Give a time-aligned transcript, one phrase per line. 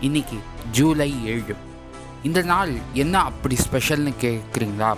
[0.00, 0.36] இன்னைக்கு
[0.70, 1.56] ஜூலை ஏழு.
[2.22, 4.96] இந்த நாள் என்ன அப்படி ஸ்பெஷல்னு கேட்குறீங்களா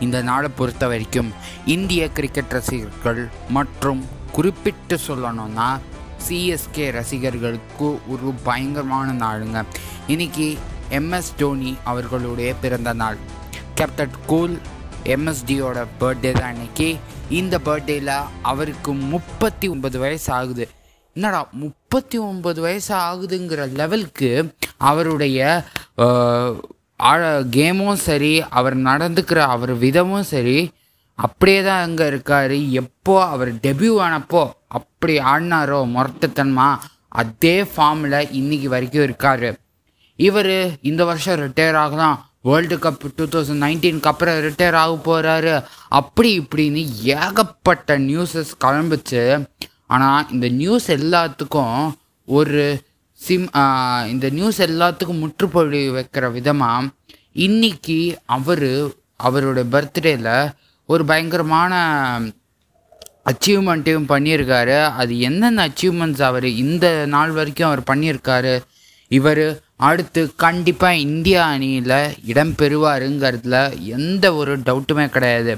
[0.00, 1.32] இந்த நாளை பொறுத்த வரைக்கும்
[1.66, 5.78] இந்திய கிரிக்கெட் ரசிகர்கள் மற்றும் குறிப்பிட்டு சொல்லணும்னா
[6.28, 9.64] சிஎஸ்கே ரசிகர்களுக்கு ஒரு பயங்கரமான நாளுங்க.
[10.06, 10.58] இன்னைக்கு
[10.90, 13.16] எம்எஸ் தோனி அவர்களுடைய பிறந்த நாள்.
[13.74, 14.60] கேப்டன் கூல்
[15.04, 16.96] எம்எஸ்டியோட பர்த்டே தான் இன்னைக்கு.
[17.30, 20.68] இந்த பர்த்டேயில் அவருக்கு முப்பத்தி ஒன்பது வயசு ஆகுது.
[21.14, 24.28] என்னடா முப் முப்பத்தி ஒன்பது வயசு ஆகுதுங்கிற லெவலுக்கு
[24.88, 25.38] அவருடைய
[27.56, 30.56] கேமும் சரி அவர் நடந்துக்கிற அவர் விதமும் சரி
[31.18, 32.54] அப்படியே தான் அங்கே இருக்கார்.
[32.80, 34.42] எப்போ அவர் டெபியூ ஆனப்போ
[34.78, 36.66] அப்படி ஆடினாரோ முரட்டுத்தன்மா
[37.22, 39.48] அதே ஃபார்மில் இன்னைக்கு வரைக்கும் இருக்கார்.
[40.28, 40.56] இவர்
[40.90, 42.16] இந்த வருஷம் ரிட்டையர் ஆகலாம்
[42.50, 45.54] வேர்ல்டு கப் டூ தௌசண்ட் நைன்டீனுக்கு அப்புறம் ரிட்டையர் ஆக போகிறாரு
[46.00, 46.82] அப்படி இப்படின்னு
[47.20, 49.22] ஏகப்பட்ட நியூஸஸ் கிளம்பிச்சு
[49.86, 51.78] ஆனால் இந்த நியூஸ் எல்லாத்துக்கும்
[52.28, 52.64] ஒரு
[53.20, 53.48] சிம்
[54.12, 56.90] இந்த நியூஸ் எல்லாத்துக்கும் முற்றுப்புள்ளி வைக்கிற விதமாக
[57.46, 57.98] இன்னைக்கு
[58.36, 58.70] அவர்
[59.26, 60.52] அவருடைய பர்த்டேயில்
[60.88, 61.74] ஒரு பயங்கரமான
[63.30, 64.78] அச்சீவ்மெண்ட்டையும் பண்ணியிருக்காரு.
[65.00, 68.54] அது என்னென்ன அச்சீவ்மெண்ட்ஸ் அவர் இந்த நாள் வரைக்கும் அவர் பண்ணியிருக்காரு?
[69.10, 69.46] இவர்
[69.88, 71.96] அடுத்து கண்டிப்பாக இந்தியா அணியில்
[72.30, 73.56] இடம் பெறுவாருங்கிறதுல
[73.96, 75.54] எந்த ஒரு டவுட்டுமே கிடையாது.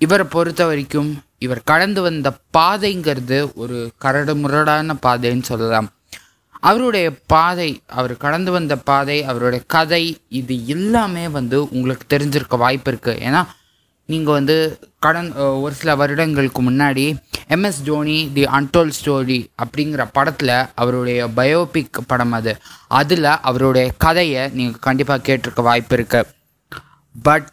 [0.00, 2.28] இவரை பொறுத்த வரைக்கும் இவர் கடந்து வந்த
[2.58, 5.88] பாதைங்கிறது ஒரு கரடு முரடான பாதைன்னு சொல்லலாம்.
[6.60, 13.20] அவருடைய பாதை அவர் கடந்து வந்த பாதை அவருடைய கதை இது எல்லாமே வந்து உங்களுக்கு தெரிஞ்சிருக்க வாய்ப்பு இருக்குது
[13.26, 13.42] ஏன்னா
[14.08, 14.56] நீங்கள் வந்து
[14.98, 17.04] கடன் ஒரு சில வருடங்களுக்கு முன்னாடி
[17.48, 22.52] MS Dhoni the untold story அப்படிங்கிற படத்தில் அவருடைய பயோபிக் படம் அது.
[23.00, 26.30] அதில் அவருடைய கதையை நீங்கள் கண்டிப்பாக கேட்டிருக்க வாய்ப்பு இருக்குது
[27.14, 27.52] பட்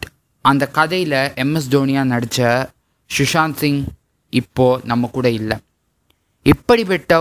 [0.50, 2.70] அந்த கதையில் எம்எஸ் தோனியாக நடித்த
[3.10, 3.82] சுஷாந்த் சிங்
[4.32, 5.56] இப்போது நம்ம கூட இல்லை.
[6.46, 7.20] இப்படிப்பட்ட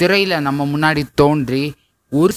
[0.00, 1.64] திரையில் நம்ம முன்னாடி தோன்றி
[2.20, 2.34] ஒரு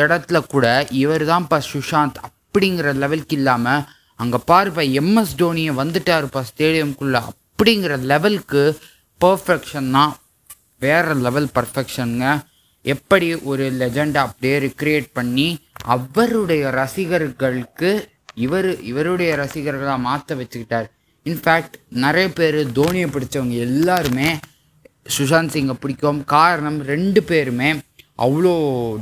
[0.00, 0.66] இடத்துல கூட
[1.02, 3.84] இவர் தான்ப்பா சுஷாந்த் அப்படிங்கிற லெவலுக்கு இல்லாமல்
[4.22, 8.62] அங்கே பாருப்பா எம்எஸ் தோனியை வந்துட்டாருப்பா ஸ்டேடியம்குள்ளே அப்படிங்கிற லெவலுக்கு
[9.24, 10.12] பர்ஃபெக்ஷன் தான்.
[10.84, 12.26] வேறு லெவல் பர்ஃபெக்ஷனுங்க
[12.82, 15.48] எப்படி ஒரு லெஜெண்டை அப்படியே ரிக்ரியேட் பண்ணி
[15.94, 17.90] அவருடைய ரசிகர்களுக்கு
[18.46, 20.88] இவர் இவருடைய ரசிகர்களாக மாற்ற வச்சுக்கிட்டார்.
[21.24, 24.28] இன்ஃபேக்ட் நிறைய பேர் தோனியை பிடிச்சவங்க எல்லாருமே
[25.18, 26.20] சுஷாந்த் சிங்கை பிடிக்கும்.
[26.24, 27.70] காரணம் ரெண்டு பேருமே
[28.18, 28.54] அவ்வளோ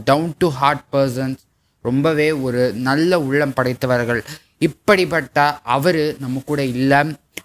[0.05, 1.43] டவுன் டு ஹார்ட் பர்சன்ஸ்
[1.89, 4.23] ரொம்பவே ஒரு நல்ல உள்ளம் படைத்தவர்கள்.
[4.59, 5.45] இப்படிப்பட்ட
[5.77, 7.01] அவர் நம்ம கூட இல்லை.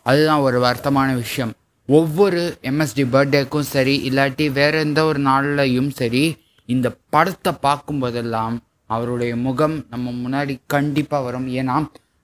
[0.09, 1.53] அதுதான் ஒரு வருத்தமான விஷயம்.
[1.87, 6.23] ஒவ்வொரு எம்எஸ்டி பர்த்டேக்கும் சரி இல்லாட்டி வேற எந்த ஒரு நாள்லையும் சரி
[6.65, 8.55] இந்த படத்தை பார்க்கும்போதெல்லாம்
[8.95, 11.47] அவருடைய முகம் நம்ம முன்னாடி கண்டிப்பாக வரும்.
[11.59, 11.75] ஏன்னா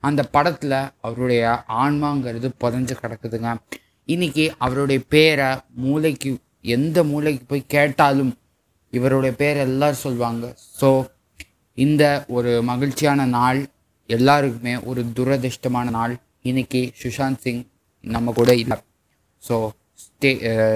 [0.04, 1.44] அந்த படத்தில் அவருடைய
[1.84, 3.52] ஆன்மாங்கிறது புதஞ்சு கிடக்குதுங்க.
[4.10, 5.50] இன்னைக்கு அவருடைய பேரை
[5.86, 6.32] மூளைக்கு
[6.78, 8.34] எந்த மூளைக்கு போய் கேட்டாலும்
[8.94, 10.46] இவருடைய பேரை எல்லாரும் சொல்லுவாங்க.
[10.82, 10.90] ஸோ
[11.78, 12.04] இந்த
[12.38, 13.62] ஒரு மகிழ்ச்சியான நாள்
[14.10, 16.16] எல்லாருக்குமே ஒரு துரதிர்ஷ்டமான நாள்
[16.50, 17.64] இன்னைக்கு சுஷாந்த் சிங்
[18.04, 18.78] நம்ம கூட இல்லை
[19.44, 19.56] so
[20.04, 20.32] stay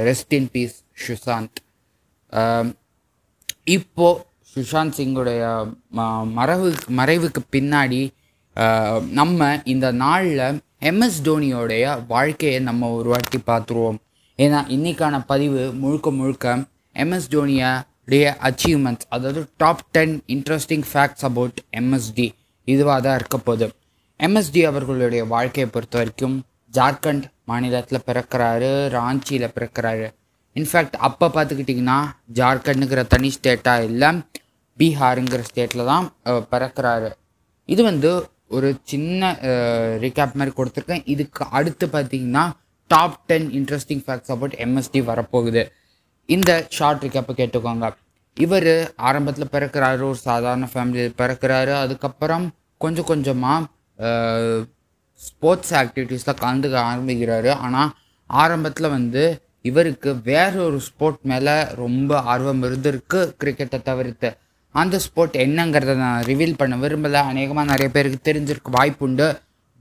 [0.10, 0.78] rest in peace
[1.08, 1.60] Sushant.
[2.34, 2.68] Um,
[3.74, 4.22] இப்போது
[4.56, 5.42] சுஷாந்த் சிங்குடைய
[6.38, 6.70] மறைவு
[7.00, 8.02] மறைவுக்கு பின்னாடி
[9.20, 10.42] நம்ம இந்த நாளில்
[10.90, 14.00] எம்எஸ் தோனியோடைய வாழ்க்கையை நம்ம ஒரு வாட்டி பார்த்துருவோம்.
[14.44, 16.56] ஏன்னா இன்றைக்கான பதிவு முழுக்க முழுக்க
[17.04, 22.28] எம்எஸ் தோனியோடைய அச்சீவ்மெண்ட்ஸ் அதாவது top ten interesting facts about MSD
[22.68, 23.68] இதுவாக தான் இருக்க போகுது.
[24.20, 26.36] எம்எஸ்டி அவர்களுடைய வாழ்க்கையை பொறுத்த வரைக்கும்
[26.78, 30.10] ஜார்க்கண்ட் மாநிலத்தில் பிறக்கிறாரு ராஞ்சியில் பிறக்கிறாரு.
[30.56, 32.00] இன்ஃபேக்ட் அப்போ பார்த்துக்கிட்டிங்கன்னா
[32.40, 34.10] ஜார்க்கண்டுங்கிற தனி ஸ்டேட்டாக இல்லை.
[34.82, 36.06] பீகாருங்கிற ஸ்டேட்டில் தான்
[36.54, 37.10] பிறக்கிறாரு.
[37.74, 38.12] இது வந்து
[38.58, 39.32] ஒரு சின்ன
[40.04, 41.04] ரிகேப் மாதிரி கொடுத்துருக்கேன்.
[41.14, 42.46] இதுக்கு அடுத்து பார்த்தீங்கன்னா
[42.90, 45.64] top ten interesting facts about MSD வரப்போகுது.
[46.36, 47.88] இந்த ஷார்ட் ரிகேப்பை கேட்டுக்கோங்க.
[48.38, 48.72] இவர்
[49.10, 51.74] ஆரம்பத்தில் பிறக்கிறாரு ஒரு சாதாரண ஃபேமிலியில் பிறக்கிறாரு.
[51.84, 52.46] அதுக்கப்புறம்
[52.84, 54.66] கொஞ்சம் கொஞ்சமாக
[55.28, 57.52] ஸ்போர்ட்ஸ் ஆக்டிவிட்டீஸில் கலந்துக்க ஆரம்பிக்கிறாரு.
[57.66, 57.92] ஆனால்
[58.30, 59.24] ஆரம்பத்தில் வந்து
[59.70, 64.30] இவருக்கு வேற ஒரு ஸ்போர்ட் மேலே ரொம்ப ஆர்வம் இருந்திருக்கு கிரிக்கெட்டை தவிர்த்து.
[64.80, 67.22] ஆன் த ஸ்போர்ட் என்னங்கிறத நான் ரிவீல் பண்ண விரும்பலை.
[67.32, 69.28] அநேகமாக நிறைய பேருக்கு தெரிஞ்சிருக்க வாய்ப்பு உண்டு.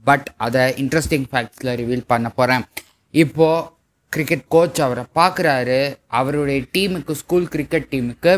[0.05, 2.63] பட் அதை இன்ட்ரெஸ்டிங் ஃபேக்ட்ஸில் ரிவீல் பண்ண போகிறேன்
[3.23, 3.67] இப்போது
[4.13, 5.79] கிரிக்கெட் கோச் அவரை பார்க்குறாரு.
[6.19, 8.33] அவருடைய டீமுக்கு ஸ்கூல் கிரிக்கெட் டீமுக்கு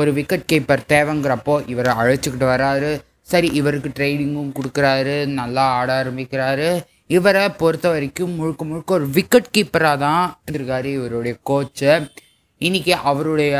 [0.00, 2.92] ஒரு விக்கெட் கீப்பர் தேவைங்கிறப்போ இவரை அழைச்சிக்கிட்டு வராரு.
[3.32, 5.16] சரி இவருக்கு ட்ரைனிங்கும் கொடுக்குறாரு.
[5.40, 6.68] நல்லா ஆட ஆரம்பிக்கிறாரு.
[7.16, 10.24] இவரை பொறுத்த வரைக்கும் முழுக்க முழுக்க ஒரு விக்கெட் கீப்பராக தான்
[10.54, 11.92] இருக்காரு இவருடைய கோச்சு
[12.66, 13.54] இன்னைக்கு அவருடைய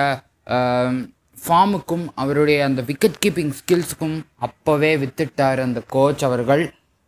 [1.42, 6.64] ஃபார்முக்கும் அவருடைய அந்த விக்கெட் கீப்பிங் ஸ்கில்ஸுக்கும் அப்போவே வித்துட்டார் அந்த கோச் அவர்கள்.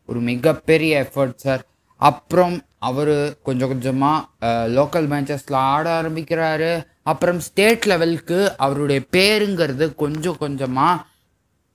[0.09, 1.63] ஒரு மிகப்பெரிய எஃபர்ட் சார்
[2.09, 2.57] அப்புறம்
[2.89, 3.15] அவர்
[3.47, 6.71] கொஞ்சம் கொஞ்சமாக லோக்கல் மேட்சஸில் ஆட ஆரம்பிக்கிறாரு.
[7.11, 11.03] அப்புறம் ஸ்டேட் லெவலுக்கு அவருடைய பேருங்கிறது கொஞ்சம் கொஞ்சமாக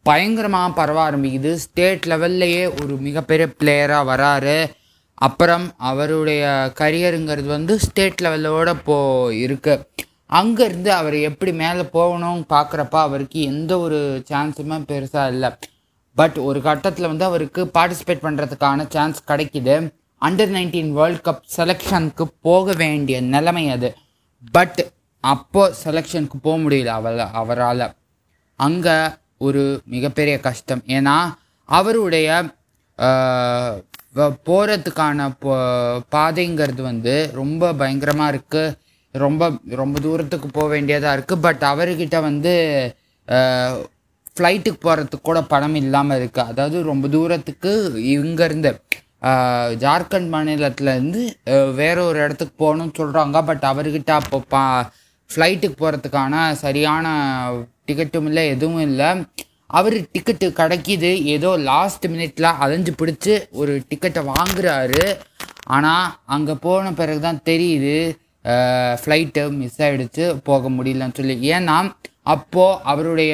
[0.06, 1.52] பயங்கரமாக பரவ ஆரம்பிக்குது.
[1.66, 4.57] ஸ்டேட் லெவல்லையே ஒரு மிகப்பெரிய பிளேயராக வராரு.
[5.28, 6.44] அப்புறம் அவருடைய
[6.80, 8.98] கரியருங்கிறது வந்து ஸ்டேட் லெவலோட போ
[9.46, 9.86] இருக்குது
[10.40, 14.00] அங்கேருந்து அவர் எப்படி மேலே போகணும்னு பார்க்குறப்ப அவருக்கு எந்த ஒரு
[14.30, 15.50] சான்ஸுமே பெருசாக இல்லை.
[16.18, 19.76] பட் ஒரு கட்டத்தில் வந்து அவருக்கு பார்ட்டிசிபேட் பண்ணுறதுக்கான சான்ஸ் கிடைக்கிது.
[20.22, 23.90] அண்டர் நைன்டீன் வேர்ல்ட் கப் செலெக்ஷனுக்கு போக வேண்டிய நிலைமை அது.
[24.58, 24.80] பட்
[25.24, 27.86] அப்போது செலெக்ஷனுக்கு போக முடியல அவள் அவரால்.
[28.60, 28.96] அங்கே
[29.46, 30.84] ஒரு மிகப்பெரிய கஷ்டம்.
[30.98, 31.18] ஏன்னா
[31.70, 32.28] அவருடைய
[34.48, 35.28] போகிறதுக்கான
[36.16, 38.76] பாதைங்கிறது வந்து ரொம்ப பயங்கரமாக இருக்குது
[39.24, 39.44] ரொம்ப
[39.82, 42.54] ரொம்ப தூரத்துக்கு போக வேண்டியதாக இருக்குது பட் அவர்கிட்ட வந்து
[44.36, 47.72] ஃப்ளைட்டுக்கு போகிறதுக்கு கூட பணம் இல்லாமல் இருக்குது அதாவது ரொம்ப தூரத்துக்கு
[48.16, 48.72] இங்கேருந்து
[49.84, 51.22] ஜார்க்கண்ட் மாநிலத்துலேருந்து
[51.82, 54.64] வேற ஒரு இடத்துக்கு போகணும்னு சொல்கிறாங்க பட் அவர்கிட்ட அப்போ பா
[55.30, 56.34] ஃப்ளைட்டுக்கு போகிறதுக்கான
[56.64, 57.06] சரியான
[57.88, 59.10] டிக்கெட்டும் இல்லை எதுவும் இல்லை.
[59.78, 61.12] அவர் டிக்கெட்டு கிடைக்கிது.
[61.36, 65.04] ஏதோ லாஸ்ட் மினிட்ல அலைஞ்சு பிடிச்சி ஒரு டிக்கெட்டை வாங்குறாரு.
[65.76, 67.98] ஆனால் அங்கே போன பிறகு தான் தெரியுது.
[69.00, 71.36] ஃப்ளைட்டு மிஸ் ஆகிடுச்சு போக முடியலன்னு சொல்லி.
[71.56, 71.77] ஏன்னா
[72.33, 73.33] அப்போது அவருடைய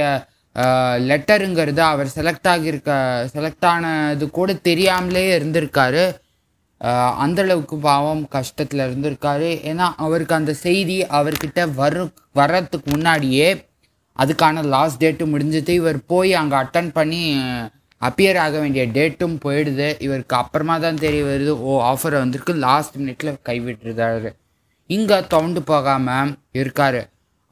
[1.09, 2.91] லெட்டருங்கிறது அவர் செலக்ட் ஆகியிருக்க
[3.33, 6.03] செலக்ட் ஆனது கூட தெரியாமலே இருந்திருக்காரு.
[7.23, 9.49] அந்தளவுக்கு பாவம் கஷ்டத்தில் இருந்திருக்காரு.
[9.71, 12.03] ஏன்னா அவருக்கு அந்த செய்தி அவர்கிட்ட வரு
[12.39, 13.49] வர்றதுக்கு முன்னாடியே
[14.21, 17.21] அதுக்கான லாஸ்ட் டேட்டு முடிஞ்சது இவர் போய் அங்கே அட்டன் பண்ணி
[18.01, 19.87] அப்பியர் ஆக வேண்டிய டேட்டும் போயிடுது.
[20.05, 24.31] இவருக்கு அப்புறமா தான் தெரிய வருது ஓ ஆஃபர் வந்திருக்கு லாஸ்ட் மினிட்ல கைவிட்டுருதாரு
[24.95, 27.01] இங்கே தவுண்டு போகாமல் இருக்கார்.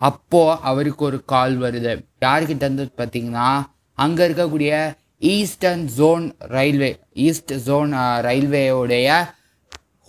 [0.10, 1.94] அப்போது அவருக்கு ஒரு கால் வருது.
[2.26, 3.50] யார்கிட்ட இருந்து பார்த்தீங்கன்னா
[3.98, 4.74] அங்கே இருக்கக்கூடிய
[5.34, 6.26] eastern zone
[6.56, 6.92] railway
[7.26, 7.94] east zone
[8.28, 9.08] ரயில்வேயோடைய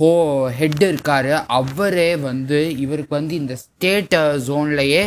[0.01, 0.11] ஹோ
[0.59, 1.31] ஹெட் இருக்கார்.
[1.59, 4.17] அவரே வந்து இவருக்கு வந்து இந்த ஸ்டேட்
[4.47, 5.03] ஜோன்லேயே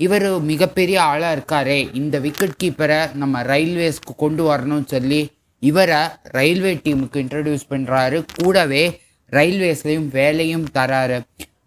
[0.00, 1.78] இவர் மிகப்பெரிய ஆளாக இருக்காரே.
[2.00, 5.20] இந்த விக்கெட் கீப்பரை நம்ம ரயில்வேஸ்க்கு கொண்டு வரணும்னு சொல்லி
[5.62, 6.00] இவரை
[6.36, 8.84] ரயில்வே டீமுக்கு இன்ட்ரடியூஸ் பண்ணுறாரு கூடவே
[9.32, 11.18] ரயில்வேஸ்லேயும் வேலையும் தராரு.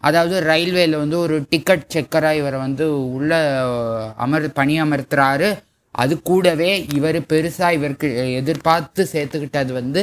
[0.04, 3.32] அதாவது ரயில்வேல வந்து ஒரு டிக்கெட் செக்கராக இவரை வந்து உள்ள
[4.18, 5.50] அமர் பணி அமர்த்துறாரு.
[5.96, 10.02] அது கூடவே இவர் பெருசாக இவருக்கு எதிர்பார்த்து சேர்த்துக்கிட்டது வந்து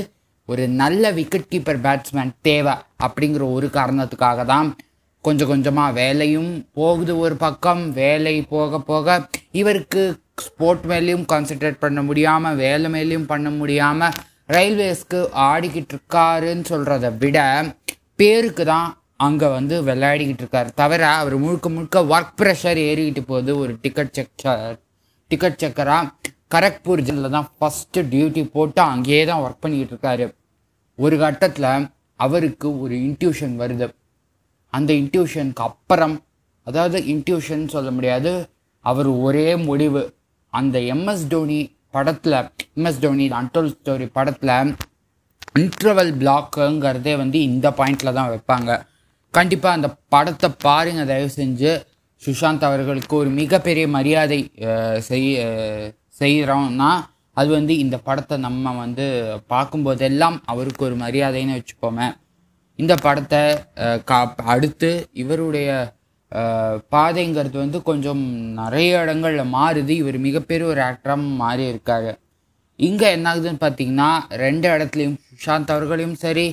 [0.49, 4.69] ஒரு நல்ல விக்கெட் கீப்பர் பேட்ஸ்மேன் தேவை அப்படிங்கிற ஒரு காரணத்துக்காக தான்
[5.25, 9.17] கொஞ்சம் கொஞ்சமாக வேலையும் போகுது ஒரு பக்கம் வேலை போக போக
[9.53, 10.03] இவருக்கு
[10.41, 14.17] ஸ்போர்ட் மேலேயும் கான்சென்ட்ரேட் பண்ண முடியாமல் வேலை மேலேயும் பண்ண முடியாமல்
[14.49, 17.39] ரயில்வேஸ்க்கு ஆடிக்கிட்டு இருக்காருன்னு சொல்கிறத விட
[18.17, 18.89] பேருக்கு தான்
[19.25, 20.71] அங்கே வந்து விளையாடிக்கிட்டு இருக்கார்.
[20.81, 23.53] தவிர அவர் முழுக்க முழுக்க ஒர்க் ப்ரெஷர் ஏறிக்கிட்டு போகுது.
[23.63, 24.47] ஒரு டிக்கெட் செக்
[25.31, 30.27] டிக்கெட் செக்கராக கரக்பூர் ஜில்ல தான் ஃபஸ்ட்டு டியூட்டி போட்டு அங்கேயே தான் ஒர்க் பண்ணிக்கிட்டு இருக்காரு.
[30.99, 31.71] ஒரு கட்டத்தில்
[32.25, 33.87] அவருக்கு ஒரு இன்ட்யூஷன் வருது.
[34.73, 36.15] அந்த இன்ட்யூஷனுக்கு அப்புறம்
[36.67, 38.33] அதாவது இன்ட்யூஷன் சொல்ல முடியாது
[38.85, 40.03] அவர் ஒரே முடிவு.
[40.53, 41.61] அந்த எம்எஸ் டோனி
[41.95, 42.37] படத்தில்
[42.77, 44.55] எம்எஸ் டோனி அன்டோல் ஸ்டோரி படத்தில்
[45.61, 48.71] இன்ட்ரவல் பிளாக்குங்கிறதே வந்து இந்த பாயிண்டில் தான் வைப்பாங்க.
[49.37, 51.73] கண்டிப்பாக அந்த படத்தை பாருங்கள் தயவு செஞ்சு.
[52.23, 54.39] சுஷாந்த் அவர்களுக்கு ஒரு மிகப்பெரிய மரியாதை
[55.09, 55.27] செய்
[56.21, 56.91] செய்கிறோம்னா
[57.37, 59.07] அது வந்து இந்த படத்தை நம்ம வந்து
[59.53, 62.07] பார்க்கும்போதெல்லாம் அவருக்கு ஒரு மரியாதைன்னு வச்சுப்போமே.
[62.79, 63.41] இந்த படத்தை
[64.11, 64.21] கா
[64.53, 64.91] அடுத்து
[65.23, 65.69] இவருடைய
[66.95, 68.23] பாதைங்கிறது வந்து கொஞ்சம்
[68.61, 69.93] நிறைய இடங்களில் மாறுது.
[70.03, 72.13] இவர் மிகப்பெரிய ஒரு ஆக்டராக மாறி இருக்காரு
[72.89, 74.09] இங்கே என்ன ஆகுதுன்னு பார்த்தீங்கன்னா
[74.45, 76.47] ரெண்டு இடத்துலையும் சுஷாந்த் அவர்களையும் சரி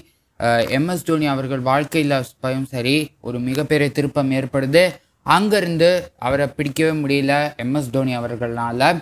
[0.77, 4.83] எம்எஸ் தோனி அவர்கள் வாழ்க்கையில் பயம் சரி ஒரு மிகப்பெரிய திருப்பம் ஏற்படுது.
[5.25, 9.01] அங்கேருந்து அவரை பிடிக்கவே முடியல எம்எஸ் தோனி அவர்களால்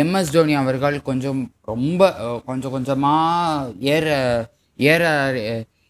[0.00, 2.10] எம்எஸ் தோனி அவர்கள் கொஞ்சம் ரொம்ப
[2.46, 4.06] கொஞ்சம் கொஞ்சமாக ஏற
[4.76, 5.02] ஏற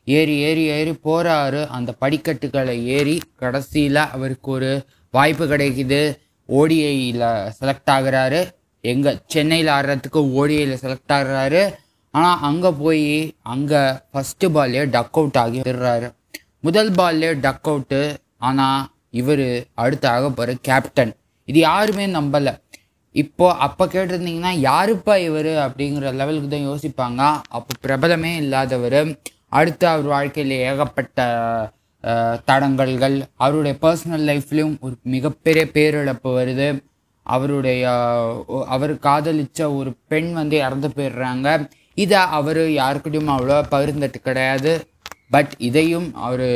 [0.04, 4.70] ஏறி ஏறி ஏறி போகிறாரு அந்த படிக்கட்டுகளை ஏறி கடைசியில் அவருக்கு ஒரு
[5.10, 6.00] வாய்ப்பு கிடைக்குது.
[6.48, 7.22] ஓடிஐயில்
[7.60, 8.40] செலக்ட் ஆகுறாரு.
[8.80, 11.62] எங்கள் சென்னையில் ஆடுறதுக்கு ஓடிஐயில் செலக்ட் ஆகிறாரு.
[12.14, 13.06] ஆனால் அங்கே போய்
[13.52, 16.08] அங்கே ஃபஸ்ட்டு பால்லே டக் அவுட் ஆகி விடுறாரு.
[16.66, 18.00] முதல் பால்லே டக் அவுட்டு
[18.48, 18.82] ஆனால்
[19.20, 19.46] இவர்
[19.84, 21.12] அடுத்த ஆக போகிற கேப்டன்
[21.48, 22.52] இது யாருமே நம்பலை.
[23.22, 27.22] இப்போ அப்போ கேட்டிருந்தீங்கன்னா யாருப்பா இவர் அப்படிங்கிற லெவலுக்கு தான் யோசிப்பாங்க.
[27.56, 29.00] அப்போ பிரபலமே இல்லாதவர்
[29.58, 31.26] அடுத்து அவர் வாழ்க்கையில் ஏகப்பட்ட
[32.48, 36.68] தடங்கல்கள் அவருடைய பர்சனல் லைஃப்லேயும் ஒரு மிகப்பெரிய பேரிழப்பு வருது.
[37.26, 37.82] அவருடைய
[38.74, 41.48] அவர் காதலிச்ச ஒரு பெண் வந்து இறந்து போயிடுறாங்க.
[41.94, 44.88] இதை அவர் யாருக்கிட்டையும் அவ்வளோ பகிர்ந்துட்டு கிடையாது.
[45.30, 46.48] பட் இதையும் அவர்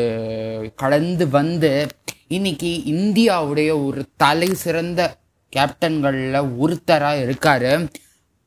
[0.74, 1.86] கடந்து வந்து
[2.28, 5.16] இன்னைக்கு இந்தியாவுடைய ஒரு தலை சிறந்த
[5.56, 7.88] கேப்டன்களில் ஒருத்தராக இருக்கார்.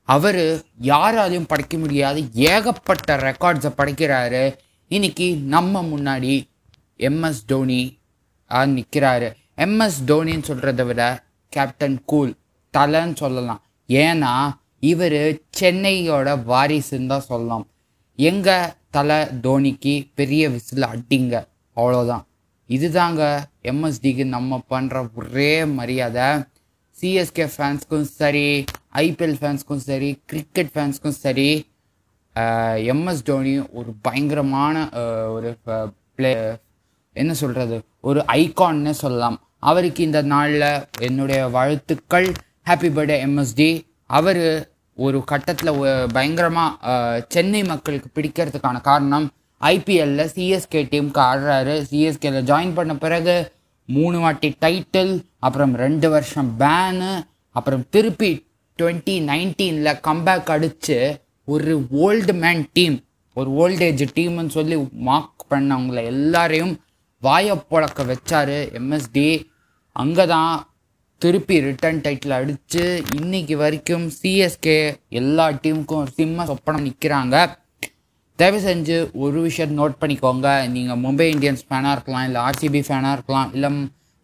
[0.04, 2.22] அவர் யாராலையும் படைக்க முடியாத.
[2.34, 4.58] ஏகப்பட்ட ரெக்கார்ட்ஸை படைக்கிறாரு.
[4.88, 6.44] இன்னைக்கு நம்ம முன்னாடி
[6.98, 7.98] எம்எஸ் தோனி
[8.50, 12.36] நிற்கிறாரு எம்எஸ் தோனின்னு சொல்கிறத விட கேப்டன் கூல்
[12.78, 13.62] தலைன்னு சொல்லலாம்.
[13.88, 14.34] ஏன்னா
[14.80, 15.20] இவர்
[15.60, 17.66] சென்னையோட வாரிசுன்னு தான் சொல்லலாம்.
[18.20, 21.36] எங்கள் தலை தோனிக்கு பெரிய விசில் அட்டிங்க
[21.78, 22.24] அவ்வளோதான்
[22.70, 23.24] இதுதாங்க
[23.72, 26.28] எம்எஸ்டிக்கு நம்ம பண்ணுற ஒரே மரியாதை.
[26.98, 28.48] சிஎஸ்கே ஃபேன்ஸ்க்கும் சரி
[29.04, 31.50] ஐபிஎல் ஃபேன்ஸ்க்கும் சரி கிரிக்கெட் ஃபேன்ஸ்க்கும் சரி
[32.94, 34.76] எம்எஸ் தோனி ஒரு பயங்கரமான
[35.36, 35.52] ஒரு
[36.16, 36.32] பிளே
[37.16, 37.78] என்ன சொல்கிறது
[38.10, 39.38] ஒரு ஐகான்னு சொல்லலாம்.
[39.70, 40.68] அவருக்கு இந்த நாளில்
[41.08, 42.28] என்னுடைய வாழ்த்துக்கள்.
[42.70, 43.70] ஹாப்பி பர்த்டே எம்எஸ்டி
[44.10, 44.44] அவர்
[44.98, 45.72] ஒரு கட்டத்தில்
[46.14, 49.28] பயங்கரமாக சென்னை மக்களுக்கு பிடிக்கிறதுக்கான காரணம்
[49.62, 51.76] ஐபிஎல்ல சிஎஸ்கே டீமுக்கு ஆடுறாரு.
[51.90, 53.36] சிஎஸ்கேல ஜாயின் பண்ண பிறகு
[53.90, 57.12] மூணு வாட்டி டைட்டில் அப்புறம் ரெண்டு வருஷம் பேனு
[57.56, 58.32] அப்புறம் திருப்பி
[58.80, 60.98] டுவெண்ட்டி நைன்டீனில் கம்பேக் அடித்து
[61.48, 61.74] ஒரு
[62.06, 62.98] ஓல்டு மேன் டீம்
[63.38, 66.74] ஒரு ஓல்டேஜ் டீம்னு சொல்லி மார்க் பண்ணவங்கள எல்லாரையும்
[67.24, 69.28] வாயை புழக்க வச்சார் எம்எஸ்டி
[69.96, 70.54] அங்கே தான்
[71.24, 72.84] திருப்பி ரிட்டர்ன் டைட்டில் அடித்து
[73.20, 74.76] இன்னைக்கு வரைக்கும் சிஎஸ்கே
[75.20, 77.36] எல்லா டீமுக்கும் சிம்ம சொப்பனம் நிற்கிறாங்க
[78.40, 80.48] தயவு செஞ்சு ஒரு விஷயம் நோட் பண்ணிக்கோங்க.
[80.76, 83.70] நீங்கள் மும்பை இந்தியன்ஸ் ஃபேனாக இருக்கலாம் இல்லை ஆர்சிபி ஃபேனாக இருக்கலாம் இல்லை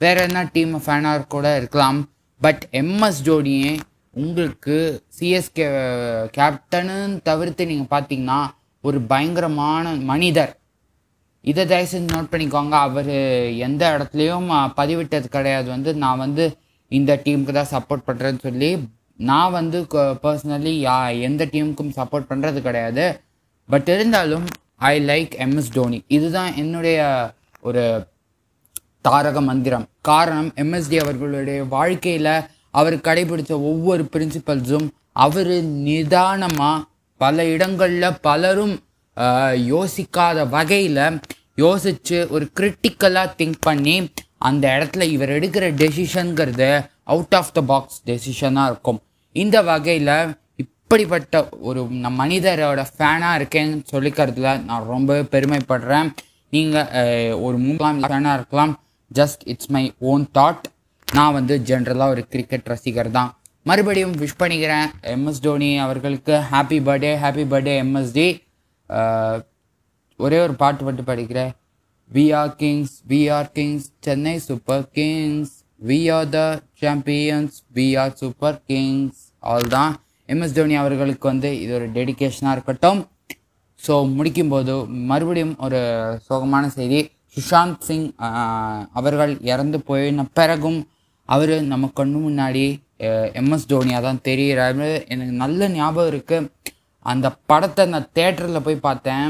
[0.02, 2.00] வேற என்ன டீம் ஃபேனாக கூட இருக்கலாம்.
[2.42, 3.74] பட் எம்எஸ் ஜோடியே
[4.14, 4.78] உங்களுக்கு
[5.18, 5.68] சிஎஸ்கே
[6.38, 8.42] கேப்டனுன்னு தவிர்த்து நீங்கள் பார்த்தீங்கன்னா
[8.88, 10.54] ஒரு பயங்கரமான மனிதர்.
[11.52, 12.76] இதை தயவு செஞ்சு நோட் பண்ணிக்கோங்க.
[12.88, 13.16] அவர்
[13.68, 14.48] எந்த இடத்துலையும்
[14.80, 15.68] பதிவிட்டது கிடையாது.
[15.76, 16.46] வந்து நான் வந்து
[16.98, 18.72] இந்த டீமுக்கு தான் சப்போர்ட் பண்ணுறேன்னு சொல்லி
[19.20, 19.80] நான் வந்து
[20.24, 20.98] பர்சனலி யா
[21.28, 23.06] எந்த டீமுக்கும் சப்போர்ட் பண்ணுறது கிடையாது.
[23.70, 24.46] பட் இருந்தாலும்
[24.92, 27.00] ஐ லைக் எம்எஸ் தோனி இதுதான் என்னுடைய
[27.68, 27.84] ஒரு
[29.08, 29.86] தாரக மந்திரம்.
[30.10, 32.34] காரணம் எம்எஸ்டி அவர்களுடைய வாழ்க்கையில்
[32.80, 34.88] அவர் கடைபிடித்த ஒவ்வொரு பிரின்சிபல்ஸும்
[35.26, 35.54] அவர்
[35.88, 36.86] நிதானமாக
[37.22, 38.76] பல இடங்களில் பலரும்
[39.74, 41.04] யோசிக்காத வகையில்
[41.64, 43.96] யோசித்து ஒரு கிரிட்டிக்கலாக திங்க் பண்ணி
[44.42, 46.70] அந்த இடத்துல இவர் எடுக்கிற டெசிஷனுங்கிறது
[47.14, 49.00] அவுட் ஆஃப் த பாக்ஸ் டெசிஷனாக இருக்கும்.
[49.44, 50.16] இந்த வகையில்
[50.64, 51.36] இப்படிப்பட்ட
[51.68, 56.10] ஒரு நம் மனிதரோட ஃபேனாக இருக்கேன்னு சொல்லிக்கிறதுல நான் ரொம்ப பெருமைப்படுறேன்.
[56.54, 58.74] நீங்கள் ஒரு மூணாம் ஃபேனாக இருக்கலாம்.
[59.12, 60.64] Just it's my own thought
[61.18, 63.32] நான் வந்து ஜென்ரலாக ஒரு கிரிக்கெட் ரசிகர் தான்.
[63.70, 66.36] மறுபடியும் விஷ் பண்ணிக்கிறேன் எம்எஸ் தோனி அவர்களுக்கு.
[66.52, 68.28] Happy birthday happy birthday MSD
[70.20, 71.54] ஒரே ஒரு பாட்டு மட்டும் படிக்கிறேன்.
[72.12, 75.54] We are kings we are kings Chennai super kings
[75.90, 76.40] we are the
[76.82, 79.22] champions we are super kings
[79.52, 79.94] all தான்
[80.30, 83.02] எம்எஸ் தோனி அவர்களுக்கு வந்து இது ஒரு டெடிகேஷனாக இருக்கட்டும்.
[83.80, 84.74] ஸோ முடிக்கும்போது
[85.10, 85.80] மறுபடியும் ஒரு
[86.28, 87.00] சோகமான செய்தி.
[87.36, 88.08] சுஷாந்த் சிங்
[89.00, 90.80] அவர்கள் இறந்து போயின பிறகும்
[91.30, 92.66] அவர் நம்ம கண்ணு முன்னாடி
[93.42, 94.90] எம்எஸ் தோனியாக தான் தெரிகிறாரு.
[95.14, 96.50] எனக்கு நல்ல ஞாபகம் இருக்குது
[97.12, 99.28] அந்த படத்தை நான் தேட்டரில் போய் பார்த்தேன்.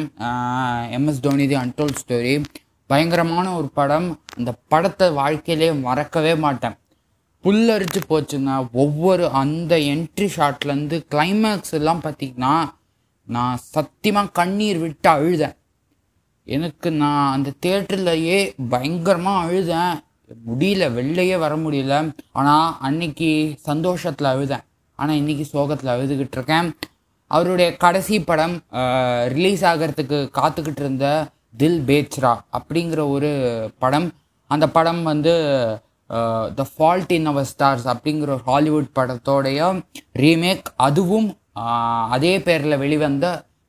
[0.97, 2.35] MS Dhoni the untold story
[2.89, 4.07] பயங்கரமான ஒரு படம்.
[4.37, 6.77] அந்த படத்தை வாழ்க்கையிலே மறக்கவே மாட்டேன்.
[7.43, 8.51] புல்லரிச்சு போச்சுங்க.
[8.83, 12.55] ஒவ்வொரு அந்த என்ட்ரி ஷாட்லேருந்து கிளைமேக்ஸ் எல்லாம் பார்த்தீங்கன்னா
[13.35, 15.55] நான் சத்தியமாக கண்ணீர் விட்டு அழுதேன்.
[16.47, 18.39] எனக்கு நான் அந்த தேட்டர்லையே
[18.73, 19.95] பயங்கரமாக அழுதேன்.
[20.49, 21.95] முடியல வெளிலையே வர முடியல.
[22.39, 23.29] ஆனால் அன்னைக்கு
[23.69, 24.65] சந்தோஷத்தில் அழுதேன்.
[24.99, 26.69] ஆனால் இன்னைக்கு சோகத்தில் அழுதுகிட்டு இருக்கேன்.
[27.31, 28.55] அவருடைய கடைசி படம்
[29.35, 31.07] ரிலீஸ் ஆகிறதுக்கு காத்துக்கிட்டு இருந்த
[31.59, 33.31] தில் பேச்ரா அப்படிங்கிற ஒரு
[33.83, 34.07] படம்.
[34.51, 35.33] அந்த படம் வந்து
[36.57, 39.59] த ஃபால்ட் இன் அவர் ஸ்டார்ஸ் அப்படிங்கிற ஒரு ஹாலிவுட் படத்தோடைய
[40.23, 40.67] ரீமேக்.
[40.87, 41.27] அதுவும்
[42.15, 43.25] அதே பேரில் வெளிவந்த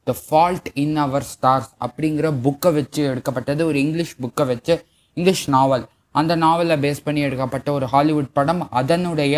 [0.06, 3.62] த ஃபால்ட் இன் அவர் ஸ்டார்ஸ் அப்படிங்கிற புக்கை வச்சு எடுக்கப்பட்டது.
[3.70, 4.74] ஒரு இங்கிலீஷ் புக்கை வச்சு
[5.16, 5.84] இங்கிலீஷ் நாவல்.
[6.20, 8.62] அந்த நாவலை பேஸ் பண்ணி எடுக்கப்பட்ட ஒரு ஹாலிவுட் படம்.
[8.80, 9.36] அதனுடைய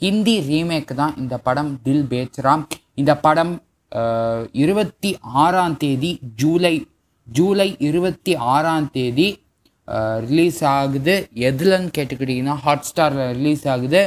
[0.00, 2.54] ஹிந்தி ரீமேக் தான் இந்த படம் தில் பேச்ரா
[3.00, 3.52] இந்த படம்
[4.62, 5.10] இருபத்தி
[5.42, 6.74] ஆறாம் தேதி ஜூலை
[7.26, 9.28] ஜூலை இருபத்தி ஆறாம் தேதி
[10.26, 11.14] ரிலீஸ் ஆகுது.
[11.48, 14.02] எதுலன்னு கேட்டுக்கிட்டிங்கன்னா ஹாட் ஸ்டாரில் ரிலீஸ் ஆகுது.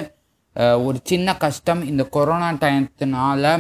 [0.88, 1.82] ஒரு சின்ன கஷ்டம்.
[1.92, 3.54] இந்த கொரோனா டயத்தினால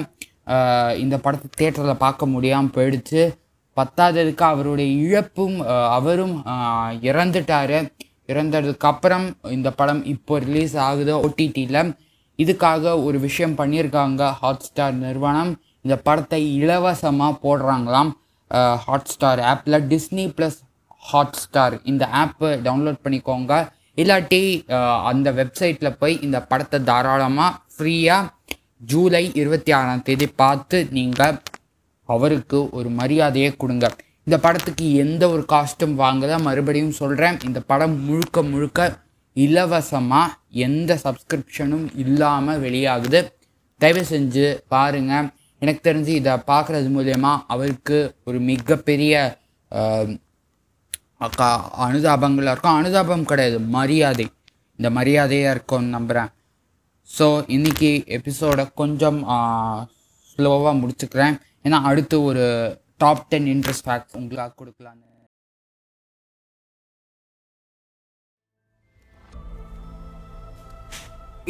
[1.04, 3.24] இந்த படத்தை தேட்டரில் பார்க்க முடியாமல் போயிடுச்சு.
[3.78, 5.56] பத்தாததுக்கு அவருடைய இழப்பும்
[5.98, 6.36] அவரும்
[7.10, 7.78] இறந்துட்டார்.
[8.32, 8.72] இறந்துட்டாரு
[9.56, 11.94] இந்த படம் இப்போ ரிலீஸ் ஆகுது ஓடிடியில்
[12.44, 15.52] இதுக்காக ஒரு விஷயம் பண்ணியிருக்காங்க ஹாட் ஸ்டார் நிறுவனம்.
[15.86, 18.12] இந்த படத்தை இலவசமாக போடுறாங்களாம்.
[18.86, 20.60] ஹாட் ஸ்டார் ஆப்பில் டிஸ்னி ப்ளஸ்
[21.10, 23.54] ஹாட் ஸ்டார் இந்த ஆப்பை டவுன்லோட் பண்ணிக்கோங்க.
[24.02, 24.42] இல்லாட்டி
[25.12, 28.32] அந்த வெப்சைட்டில் போய் இந்த படத்தை தாராளமாக ஃப்ரீயாக
[28.92, 31.38] ஜூலை இருபத்தி ஆறாம் தேதி பார்த்து நீங்கள்
[32.10, 33.86] அவருக்கு ஒரு மரியாதையை கொடுங்க.
[34.28, 38.90] இந்த படத்துக்கு எந்த ஒரு காஸ்ட்டும் வாங்கல மறுபடியும் சொல்கிறேன் இந்த படம் முழுக்க முழுக்க
[39.36, 40.36] இலவசமாக
[40.66, 43.20] எந்த சப்ஸ்கிரிப்ஷனும் இல்லாமல் வெளியாகுது.
[43.82, 45.28] தயவு செஞ்சு பாருங்கள்
[45.66, 49.14] எனக்கு தெரிஞ்சு இதை பார்க்குறது மூலயமா அவருக்கு ஒரு மிகப்பெரிய
[51.26, 51.50] அக்கா
[51.88, 52.78] அனுதாபங்களாக இருக்கும்.
[52.80, 54.26] அனுதாபம் கிடையாது மரியாதை.
[54.80, 56.32] இந்த மரியாதையாக இருக்கும்னு நம்புகிறேன்
[57.18, 59.20] ஸோ இன்னைக்கு எபிசோடை கொஞ்சம்
[60.32, 61.36] ஸ்லோவாக முடிச்சுக்கிறேன்.
[61.66, 62.46] ஏன்னா அடுத்து ஒரு
[63.04, 65.04] டாப் டென் இன்ட்ரெஸ்ட் ஃபேக்ட்ஸ் உங்களுக்காக கொடுக்கலான்னு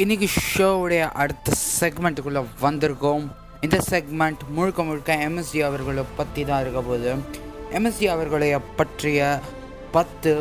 [0.03, 3.25] இன்னைக்கு ஷோவுடைய அடுத்த செக்மெண்ட்டுக்குள்ளே வந்திருக்கோம்.
[3.65, 7.11] இந்த செக்மெண்ட் முழுக்க முழுக்க எம்எஸ்டி அவர்களை பற்றி தான் இருக்க போது
[7.71, 9.19] எம்எஸ்டி அவர்களை பற்றிய
[9.91, 10.31] பத்து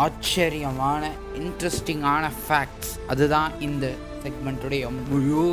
[0.00, 1.02] ஆச்சரியமான
[1.40, 3.86] இன்ட்ரெஸ்டிங்கான ஃபேக்ட்ஸ் அதுதான் இந்த
[4.24, 5.44] செக்மெண்ட்டுடைய முழு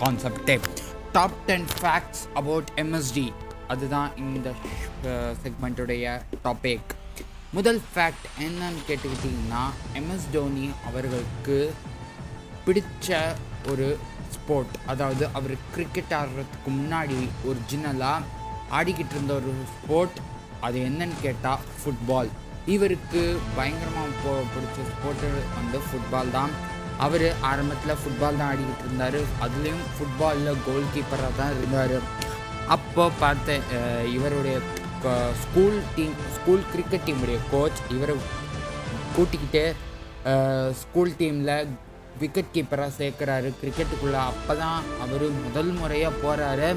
[0.00, 0.56] கான்செப்டே
[1.12, 3.26] top ten facts about MSD
[3.68, 4.48] அதுதான் இந்த
[5.42, 6.06] செக்மெண்ட்டுடைய
[6.44, 6.92] டாபிக்
[7.52, 9.62] முதல் ஃபேக்ட் என்னன்னு கேட்டுக்கிட்டிங்கன்னா
[9.94, 11.58] எம்எஸ் தோனி அவர்களுக்கு
[12.64, 13.10] பிடித்த
[13.68, 13.86] ஒரு
[14.36, 17.18] ஸ்போர்ட் அதாவது அவர் கிரிக்கெட் ஆடுறதுக்கு முன்னாடி
[17.50, 18.28] ஒரிஜினலாக
[18.78, 20.18] ஆடிக்கிட்டு இருந்த ஒரு ஸ்போர்ட்
[20.66, 22.30] அது என்னன்னு கேட்டால் ஃபுட்பால்
[22.74, 23.22] இவருக்கு
[23.56, 26.52] பயங்கரமாக போ பிடிச்ச ஸ்போர்ட்டு வந்து ஃபுட்பால் தான்.
[27.04, 29.18] அவர் ஆரம்பத்தில் ஃபுட்பால் தான் ஆடிக்கிட்டு இருந்தார்.
[29.44, 31.96] அதுலேயும் ஃபுட்பாலில் கோல் கீப்பராக தான் இருந்தார்.
[32.74, 33.56] அப்போ பார்த்த
[34.16, 34.56] இவருடைய
[35.44, 38.14] ஸ்கூல் டீம் ஸ்கூல் கிரிக்கெட் டீமுடைய கோச் இவரை
[39.16, 39.64] கூட்டிக்கிட்டு
[40.82, 41.54] ஸ்கூல் டீமில்
[42.20, 43.48] விக்கெட் கீப்பராக சேர்க்குறாரு.
[43.60, 46.68] கிரிக்கெட்டுக்குள்ளே அப்போ தான் அவர் முதல் முறையாக போகிறாரு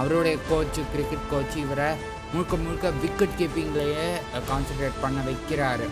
[0.00, 1.88] அவருடைய கோச்சு கிரிக்கெட் கோச் இவரை
[2.32, 4.06] முழுக்க முழுக்க விக்கெட் கீப்பிங்லேயே
[4.50, 5.86] கான்சென்ட்ரேட் பண்ண வைக்கிறாரு.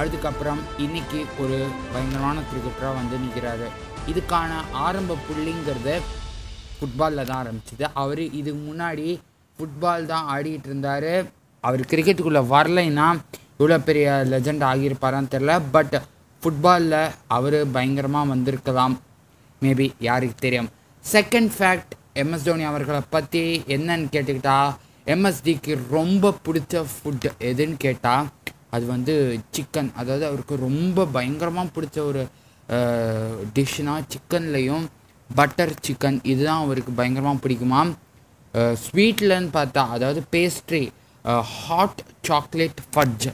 [0.00, 1.56] அதுக்கப்புறம் இன்னைக்கு ஒரு
[1.92, 3.66] பயங்கரமான கிரிக்கெட்டராக வந்து நிற்கிறாரு
[4.10, 4.50] இதுக்கான
[4.86, 5.94] ஆரம்ப புள்ளிங்கிறது
[6.76, 7.84] ஃபுட்பாலில் தான் ஆரம்பிச்சிது.
[8.02, 9.08] அவர் இதுக்கு முன்னாடி
[9.58, 11.12] ஃபுட்பால் தான் ஆடிக்கிட்டு இருந்தார்.
[11.64, 13.08] அவர் கிரிக்கெட்டுக்குள்ளே வரலைன்னா
[13.58, 15.94] இவ்வளோ பெரிய லெஜண்ட் ஆகியிருப்பாரான்னு தெரில பட்
[16.42, 17.00] ஃபுட்பாலில்
[17.36, 18.94] அவர் பயங்கரமாக வந்திருக்கலாம்.
[19.62, 20.70] மேபி யாருக்கு தெரியும்.
[21.04, 23.42] செகண்ட் ஃபேக்ட் எம்எஸ் தோனி அவர்களை பற்றி
[23.76, 24.56] என்னன்னு கேட்டுக்கிட்டா
[25.14, 28.26] எம்எஸ்டிக்கு ரொம்ப பிடிச்ச ஃபுட் எதுன்னு கேட்டால்
[28.76, 29.14] அது வந்து
[29.54, 32.22] சிக்கன் அதாவது அவருக்கு ரொம்ப பயங்கரமாக பிடிச்ச ஒரு
[33.56, 34.84] டிஷ்னால் சிக்கன்லேயும்
[35.30, 37.80] பட்டர் சிக்கன் இதுதான் அவருக்கு பயங்கரமாக பிடிக்குமா?
[38.84, 40.82] ஸ்வீட்லன்னு பார்த்தா அதாவது பேஸ்ட்ரி
[41.58, 43.26] ஹாட் சாக்லேட் ஃபட்ஜ்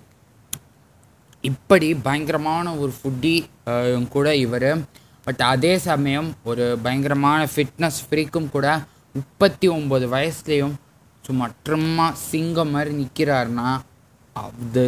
[1.40, 3.35] இப்படி பயங்கரமான ஒரு ஃபுட்டி
[4.14, 4.70] கூட இவர்.
[5.24, 8.68] பட் அதே சமயம் ஒரு பயங்கரமான ஃபிட்னஸ் ஃப்ரீக்கும் கூட
[9.12, 10.74] முப்பத்தி ஒம்பது வயசுலேயும்
[11.27, 13.68] சும்மா ட்ரிம்மா சிங்கம் மாதிரி நிற்கிறாருன்னா
[14.33, 14.85] அது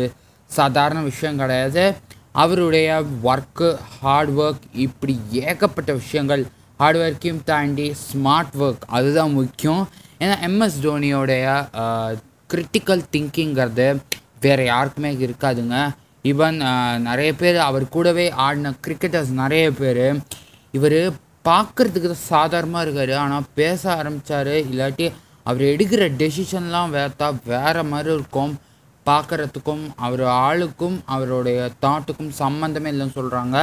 [0.51, 1.85] சாதாரண விஷயம் கிடையாது.
[2.33, 2.89] அவருடைய
[3.31, 3.69] ஒர்க்கு
[4.01, 6.43] ஹார்ட் ஒர்க் இப்படி ஏகப்பட்ட விஷயங்கள்
[6.79, 9.83] ஹார்ட் ஒர்க்கையும் தாண்டி ஸ்மார்ட் ஒர்க் அதுதான் முக்கியம்.
[10.19, 11.47] ஏன்னா எம்எஸ் தோனியோடைய
[12.53, 13.89] கிரிட்டிக்கல் திங்கிங்கிறது
[14.41, 15.79] வேறு யாருக்குமே இருக்காதுங்க.
[16.25, 16.59] ஈவன்
[17.09, 20.07] நிறைய பேர் அவர் கூடவே ஆடின கிரிக்கெட்டர்ஸ் நிறைய பேர்.
[20.79, 20.99] இவர்
[21.49, 23.13] பார்க்குறதுக்கு தான் சாதாரணமாக இருக்கார்.
[23.25, 25.07] ஆனால் பேச ஆரம்பித்தார் இல்லாட்டி
[25.49, 28.53] அவர் எடுக்கிற டெசிஷன்லாம் வேத்தா வேறு மாதிரி இருக்கும்.
[29.07, 33.57] பார்க்குறதுக்கும் அவர் ஆளுக்கும் அவருடைய தாட்டுக்கும் சம்மந்தமே இல்லைன்னு சொல்கிறாங்க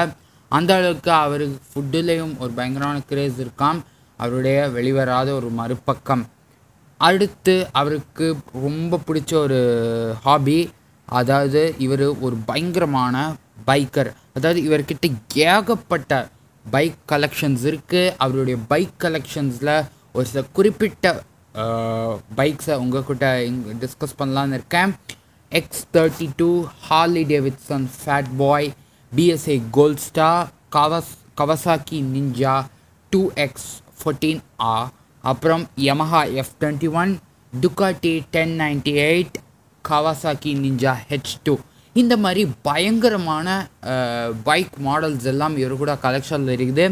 [0.52, 3.80] அந்த அளவுக்கு அவருக்கு ஃபுட்டுலேயும் ஒரு பயங்கரமான கிரேஸ் இருக்காம்.
[4.20, 6.24] அவருடைய வெளிவராத ஒரு மறுபக்கம்.
[7.00, 8.28] அடுத்து அவருக்கு
[8.66, 9.60] ரொம்ப பிடிச்ச ஒரு
[10.26, 10.60] ஹாபி
[11.08, 13.36] அதாவது இவர் ஒரு பயங்கரமான
[13.68, 16.30] பைக்கர் அதாவது இவர்கிட்ட ஏகப்பட்ட
[16.72, 21.24] பைக் கலெக்ஷன்ஸ் இருக்குது அவருடைய பைக் கலெக்ஷன்ஸில் ஒரு சில குறிப்பிட்ட
[22.38, 24.96] பைக்ஸை உங்ககிட்ட இங்கே டிஸ்கஸ் பண்ணலான்னு இருக்கேன்.
[25.52, 28.74] X thirty two Harley Davidson fat boy
[29.16, 32.66] BSA gold star Ghouse Kawasaki ninja
[33.12, 34.90] two X fourteen ah
[35.22, 37.20] அப்புறம் Yamaha F twenty one
[37.62, 39.38] Ducati ten ninety eight
[39.90, 41.56] Kawasaki ninja H two
[42.02, 43.48] இந்த மாதிரி பயங்கரமான
[44.50, 46.86] பைக் மாடல்ஸ் எல்லாம் இவர் கூட கலெக்ஷனில் இருக்குது.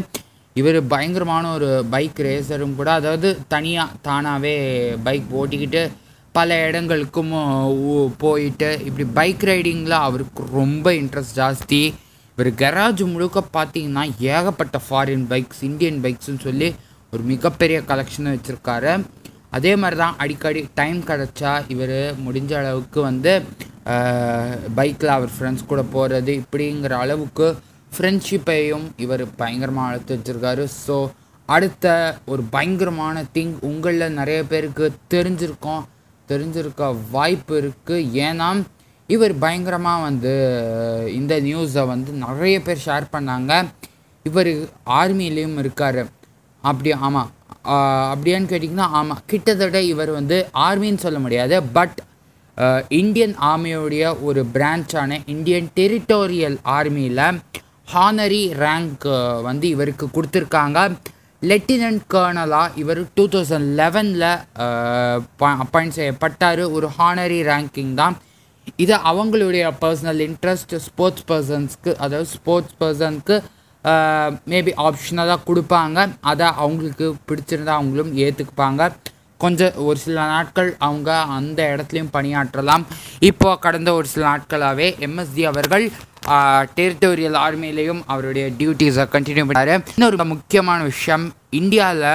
[0.60, 4.54] இவர் பயங்கரமான ஒரு பைக் ரேசரும் கூட அதாவது தனியாக தானாகவே
[5.06, 5.82] பைக் ஓட்டிக்கிட்டு
[6.38, 7.32] பல இடங்களுக்கும்
[8.22, 11.82] போயிட்டு இப்படி பைக் ரைடிங்கில் அவருக்கு ரொம்ப இன்ட்ரெஸ்ட் ஜாஸ்தி.
[12.34, 16.68] இவர் கராஜ் முழுக்க பார்த்தீங்கன்னா ஏகப்பட்ட ஃபாரின் பைக்ஸ் இந்தியன் பைக்ஸ்னு சொல்லி
[17.12, 18.92] ஒரு மிகப்பெரிய கலெக்ஷன் வச்சுருக்காரு.
[19.50, 23.32] அதே மாதிரி தான் அடிக்கடி டைம் கிடச்சா இவர் முடிஞ்ச அளவுக்கு வந்து
[24.78, 27.48] பைக்கில் அவர் ஃப்ரெண்ட்ஸ் கூட போகிறது இப்படிங்கிற அளவுக்கு
[27.96, 30.64] ஃப்ரெண்ட்ஷிப்பையும் இவர் பயங்கரமாக அழுத்து வச்சுருக்காரு.
[30.86, 30.96] ஸோ
[31.48, 31.86] அடுத்த
[32.32, 35.84] ஒரு பயங்கரமான திங் உங்களில் நிறைய பேருக்கு தெரிஞ்சிருக்கோம்.
[36.28, 38.48] தெரிஞ்சிருக்க வாய்ப்பு இருக்குது ஏன்னா
[39.08, 40.32] இவர் பயங்கரமாக வந்து
[41.18, 43.52] இந்த நியூஸை வந்து நிறைய பேர் ஷேர் பண்ணாங்க.
[44.26, 44.52] இவர்
[45.00, 46.02] ஆர்மியிலையும் இருக்கார்.
[46.64, 47.30] அப்படி ஆமாம்
[48.12, 51.98] அப்படியான்னு கேட்டிங்கன்னா ஆமாம் கிட்டத்தட்ட இவர் வந்து ஆர்மின்னு சொல்ல முடியாது பட்
[53.00, 57.24] இந்தியன் ஆர்மியோடைய ஒரு பிரான்ச்சான இந்தியன் டெரிட்டோரியல் ஆர்மியில்
[57.94, 59.04] ஹானரி ரேங்க்
[59.48, 60.78] வந்து இவருக்கு கொடுத்துருக்காங்க.
[61.42, 64.30] லெப்டினன்ட் கர்னலாக இவர் டூ தௌசண்ட் லெவனில்
[65.64, 66.62] அப்பாயிண்ட் செய்யப்பட்டார்.
[66.76, 68.16] ஒரு ஹானரி ரேங்கிங் தான்.
[68.84, 73.36] இது அவங்களுடைய பர்சனல் இன்ட்ரெஸ்ட் ஸ்போர்ட்ஸ் பர்சன்ஸ்க்கு அதாவது ஸ்போர்ட்ஸ் பர்சனுக்கு
[74.50, 75.98] மேபி ஆப்ஷனாக தான் கொடுப்பாங்க.
[76.22, 78.90] அதை அவங்களுக்கு பிடிச்சிருந்தா அவங்களும் ஏற்றுக்குப்பாங்க
[79.40, 82.84] கொஞ்சம் ஒரு சில நாட்கள் அவங்க அந்த இடத்துலையும் பணியாற்றலாம்.
[83.20, 85.84] இப்போ கடந்த ஒரு சில நாட்களாகவே எம்எஸ்டி அவர்கள்
[86.76, 92.08] டெரிட்டோரியல் ஆர்மியிலையும் அவருடைய டியூட்டிஸை கண்டினியூ பண்ணாரு இன்னொரு முக்கியமான விஷயம் இந்தியாவில்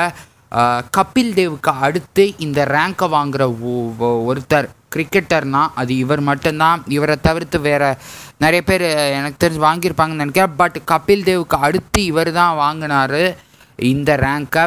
[0.98, 6.80] கபில் தேவுக்கு அடுத்து இந்த ரேங்கை வாங்குகிற ஒ- ஒருத்தர் கிரிக்கெட்டர்னா அது இவர் மட்டும்தான்.
[6.98, 7.90] இவரை தவிர்த்து வேறு
[8.44, 8.86] நிறைய பேர்
[9.18, 10.56] எனக்கு தெரிஞ்சு வாங்கியிருப்பாங்கன்னு நினைக்கிறேன்.
[10.62, 13.24] பட் கபில் தேவுக்கு அடுத்து இவர் தான் வாங்கினாரு
[13.94, 14.66] இந்த ரேங்கை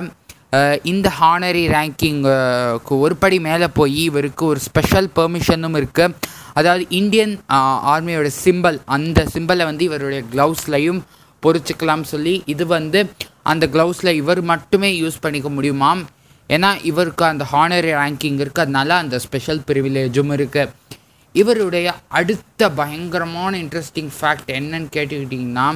[0.91, 6.17] இந்த ஹானரி ரேங்கிங்க்கு ஒரு படி மேலே போய் இவருக்கு ஒரு ஸ்பெஷல் பெர்மிஷனும் இருக்குது
[6.59, 7.33] அதாவது இந்தியன்
[7.93, 11.01] ஆர்மியோட சிம்பல் அந்த சிம்பலை வந்து இவருடைய க்ளவுஸ்லையும்
[11.43, 13.01] பொறிச்சுக்கலாம் சொல்லி இது வந்து
[13.53, 16.03] அந்த க்ளவுஸில் இவர் மட்டுமே யூஸ் பண்ணிக்க முடியுமாம்.
[16.51, 20.73] ஏன்னா இவருக்கு அந்த ஹானரி ரேங்கிங் இருக்குது அதனால அந்த ஸ்பெஷல் ப்ரிவிலேஜும் இருக்குது
[21.35, 21.87] இவருடைய
[22.19, 25.69] அடுத்த பயங்கரமான இன்ட்ரெஸ்டிங் ஃபேக்ட் என்னன்னு கேட்டுக்கிட்டிங்கன்னா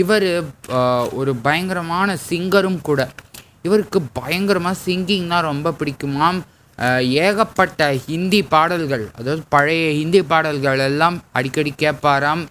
[0.00, 0.30] இவர்
[1.20, 3.00] ஒரு பயங்கரமான சிங்கரும் கூட.
[3.66, 6.40] இவருக்கு பயங்கரமாக சிங்கிங்னால் ரொம்ப பிடிக்குமாம்
[7.26, 12.42] ஏகப்பட்ட ஹிந்தி பாடல்கள் அதாவது பழைய ஹிந்தி பாடல்கள் எல்லாம் அடிக்கடி கேட்பாராம்.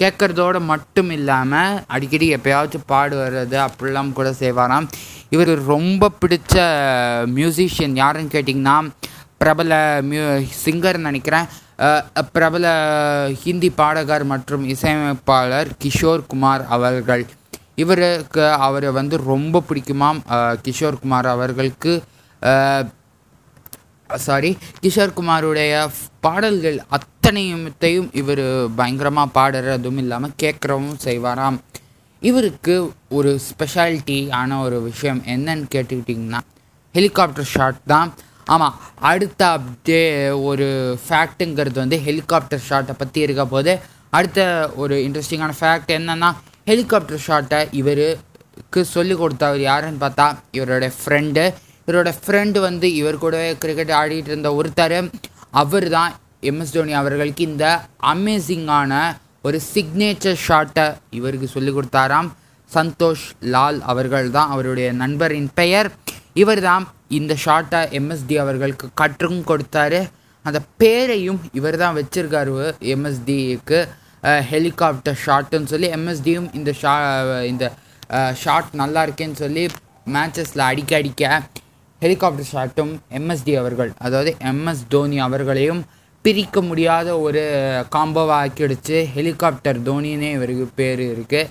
[0.00, 4.86] கேட்குறதோட மட்டும் இல்லாமல் அடிக்கடி எப்போயாச்சும் பாடு வர்றது அப்படிலாம் கூட செய்வாராம்.
[5.34, 6.54] இவர் ரொம்ப பிடிச்ச
[7.36, 8.76] மியூசிஷியன் யாருன்னு கேட்டிங்கன்னா
[9.42, 9.74] பிரபல
[10.10, 10.24] மியூ
[10.64, 11.46] சிங்கர் நினைக்கிறேன்.
[12.32, 12.66] பிரபல
[13.44, 17.24] ஹிந்தி பாடகர் மற்றும் இசையமைப்பாளர் கிஷோர் குமார் அவர்கள்.
[17.82, 20.20] இவருக்கு அவரை வந்து ரொம்ப பிடிக்குமாம்.
[20.66, 21.92] கிஷோர் குமார் அவர்களுக்கு
[24.10, 24.50] சாரி
[24.82, 25.74] கிஷோர் குமாருடைய
[26.24, 28.44] பாடல்கள் அத்தனையுத்தையும் இவர்
[28.78, 31.56] பயங்கரமாக பாடுறதும் இல்லாமல் கேட்குறவும் செய்வாராம்.
[32.22, 32.74] இவருக்கு
[33.18, 36.40] ஒரு ஸ்பெஷாலிட்டி ஆன ஒரு விஷயம் என்னன்னு கேட்டுக்கிட்டிங்கன்னா
[36.94, 38.10] ஹெலிகாப்டர் ஷாட் தான்.
[38.54, 38.76] ஆமாம்
[39.10, 40.02] அடுத்த அப்டே
[40.50, 40.68] ஒரு
[41.06, 43.74] ஃபேக்ட்டுங்கிறது வந்து ஹெலிகாப்டர் ஷாட்டை பற்றி இருக்க போது
[44.18, 44.40] அடுத்த
[44.82, 46.30] ஒரு இன்ட்ரெஸ்டிங்கான ஃபேக்ட் என்னென்னா
[46.70, 50.26] ஹெலிகாப்டர் ஷாட்டை இவருக்கு சொல்லி கொடுத்தவர் யாருன்னு பார்த்தா
[50.58, 51.44] இவரோட ஃப்ரெண்டு
[51.86, 54.98] இவரோட ஃப்ரெண்டு வந்து இவர் கூடவே கிரிக்கெட் ஆடிட்டு இருந்த ஒருத்தர்.
[55.60, 56.12] அவர் தான்
[56.50, 57.66] எம்எஸ் தோனி அவர்களுக்கு இந்த
[58.12, 58.92] அமேசிங்கான
[59.46, 60.86] ஒரு சிக்னேச்சர் ஷாட்டை
[61.18, 62.28] இவருக்கு சொல்லிக் கொடுத்தாராம்.
[62.70, 65.88] சந்தோஷ் லால் அவர்கள் தான் அவருடைய நண்பரின் பெயர்.
[66.42, 66.84] இவர் தான்
[67.18, 70.00] இந்த ஷாட்டை எம்எஸ்டி அவர்களுக்கு கற்றும் கொடுத்தாரு.
[70.44, 72.54] அந்த பேரையும் இவர் தான் வச்சிருக்காரு
[72.94, 73.80] எம்எஸ்டிக்கு
[74.50, 76.94] ஹெலிகாப்டர் ஷாட்டுன்னு சொல்லி எம்எஸ்டியும் இந்த ஷா
[77.52, 77.64] இந்த
[78.42, 79.64] ஷாட் நல்லா இருக்கேன்னு சொல்லி
[80.14, 81.24] மேட்சஸில் அடிக்க அடிக்க
[82.02, 85.82] ஹெலிகாப்டர் ஷாட்டும் எம்எஸ்டி அவர்கள் அதாவது எம்எஸ் தோனி அவர்களையும்
[86.24, 87.42] பிரிக்க முடியாத ஒரு
[87.94, 88.96] காம்போவாக ஆக்கிடுச்சு.
[89.16, 91.50] ஹெலிகாப்டர் தோனினே இவருக்கு பேர் இருக்குது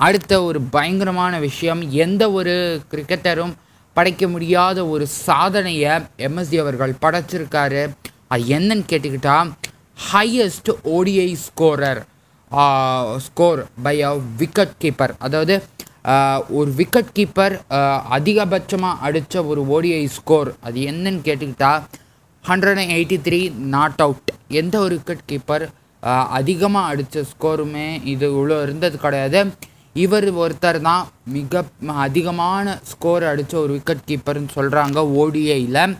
[0.00, 2.54] அடுத்த ஒரு பயங்கரமான விஷயம் எந்த ஒரு
[2.92, 3.54] கிரிக்கெட்டரும்
[3.96, 5.92] படைக்க முடியாத ஒரு சாதனையை
[6.28, 7.82] எம்எஸ்டி அவர்கள் படைச்சிருக்காரு.
[8.32, 9.50] அது என்னன்னு கேட்டுக்கிட்டால்
[10.10, 12.02] highest ODI scorer
[13.26, 15.54] score by a wicket keeper அதாவது
[16.50, 17.54] ஒரு விக்கெட் கீப்பர்
[18.10, 21.72] அதிகபட்சமாக அடித்த ஒரு ஓடிஐ ஸ்கோர் அது என்னன்னு கேட்டுக்கிட்டா
[22.44, 25.64] hundred and eighty three not out எந்த ஒரு விக்கெட் கீப்பர்
[26.30, 29.46] அதிகமாக அடித்த ஸ்கோருமே இது இவ்வளோ இருந்தது கிடையாது.
[29.96, 35.96] இவர் ஒருத்தர் தான் மிக அதிகமான ஸ்கோர் அடித்த ஒரு விக்கெட் கீப்பர்னு சொல்கிறாங்க ஓடிஐயில்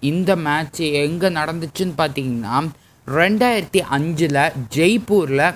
[0.00, 2.62] இந்த மேட்ச் எங்கே நடந்துச்சுன்னு பார்த்தீங்கன்னா
[3.06, 4.40] ரெண்டாயிரத்தி அஞ்சில்
[4.76, 5.46] ஜெய்ப்பூரில்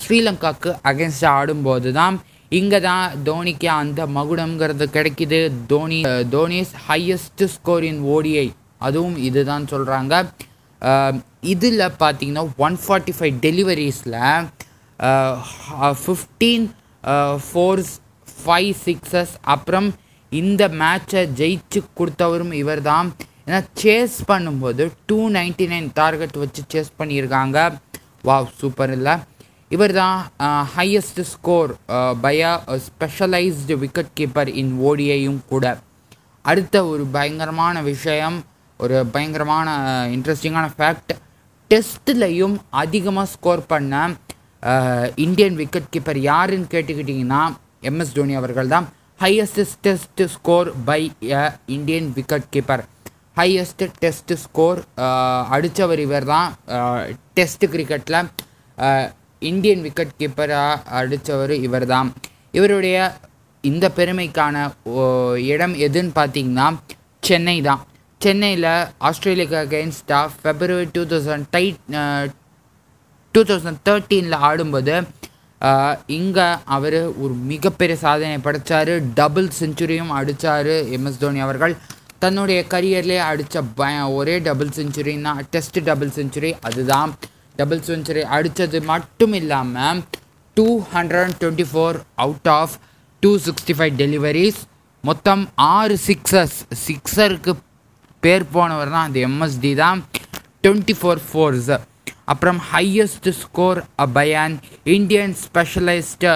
[0.00, 2.20] ஸ்ரீலங்காவுக்கு அகேன்ஸ்டாக ஆடும்போது தான்
[2.56, 5.40] இங்கே தான் தோனிக்கு அந்த மகுடம்ங்கிறது கிடைக்குது.
[5.72, 5.98] Dhoni
[6.34, 8.46] Dhoni's highest score in ODI
[8.86, 10.14] அதுவும் இதுதான் சொல்கிறாங்க
[11.52, 14.18] இதில் பார்த்தீங்கன்னா ஒன் ஃபார்ட்டி ஃபைவ் டெலிவரிஸில்
[16.04, 16.66] ஃபிஃப்டீன்
[17.48, 17.94] ஃபோர்ஸ்
[18.40, 19.88] ஃபைவ் சிக்ஸஸ் அப்புறம்
[20.32, 23.08] இந்த மேட்சை ஜெயிச்சு கொடுத்தவரும் இவர் தான்
[23.46, 27.58] ஏன்னா சேஸ் பண்ணும்போது டூ நைன்ட்டி நைன் டார்கெட் வச்சு சேஸ் பண்ணியிருக்காங்க.
[28.28, 29.14] வாவ் சூப்பர் இல்லை.
[29.70, 30.18] இவர் தான்
[30.76, 31.72] highest score
[32.20, 32.34] by
[32.78, 35.64] specialised wicket keeper in ஓடியையும் கூட.
[36.44, 38.36] அடுத்த ஒரு பயங்கரமான விஷயம்
[38.80, 39.68] ஒரு பயங்கரமான
[40.10, 41.12] இன்ட்ரெஸ்டிங்கான ஃபேக்ட்
[41.70, 43.94] டெஸ்ட்லையும் அதிகமாக ஸ்கோர் பண்ண
[45.16, 47.42] இந்தியன் விக்கெட் கீப்பர் யாருன்னு கேட்டுக்கிட்டிங்கன்னா
[47.82, 48.86] எம்எஸ் தோனி அவர்கள் தான்
[49.20, 51.00] highest test score by
[51.32, 52.84] a Indian wicket keeper
[53.36, 54.80] highest test score
[55.50, 56.48] அடித்தவர் இவர் தான்
[57.34, 58.20] டெஸ்ட் கிரிக்கெட்டில்
[59.42, 62.08] இந்தியன் விக்கெட் கீப்பராக அடித்தவர் இவர் தான்
[62.52, 62.96] இவருடைய
[63.64, 64.56] இந்த பெருமைக்கான
[64.92, 65.02] ஓ,
[65.52, 66.66] இடம் எதுன்னு பார்த்தீங்கன்னா
[67.22, 67.82] சென்னை தான்
[68.20, 68.68] சென்னையில்
[69.08, 71.80] ஆஸ்திரேலியாவுக்கு அகெயின்ஸ்டாக ஃபெப்ரவரி டூ தௌசண்ட் டைட்
[73.34, 74.94] டூ தௌசண்ட் தேர்ட்டீனில் ஆடும்போது
[76.16, 78.90] இங்கே அவர் ஒரு மிகப்பெரிய சாதனை படைச்சார்.
[79.14, 81.74] டபுள் செஞ்சுரியும் அடித்தார் எம்எஸ் தோனி அவர்கள்.
[82.18, 87.10] தன்னுடைய கரியர்லேயே அடித்த ப ஒரே டபுள் செஞ்சுரின்னா டெஸ்ட் டபுள் செஞ்சுரி அதுதான்.
[87.58, 90.00] டபுள் செஞ்சுரி அடித்தது மட்டும் இல்லாமல்
[90.56, 92.74] two hundred and twenty four out of
[93.22, 94.60] two sixty five deliveries
[95.04, 95.42] மொத்தம்
[95.72, 97.52] ஆறு சிக்ஸர்ஸ் சிக்ஸருக்கு
[98.22, 99.98] பேர் போனவர் தான் அந்த எம்எஸ்டி தான்.
[100.64, 101.70] டுவெண்ட்டி ஃபோர் ஃபோர்ஸ்
[102.24, 103.78] அப்புறம் highest score
[104.14, 104.56] by an
[104.88, 106.32] Indian specialised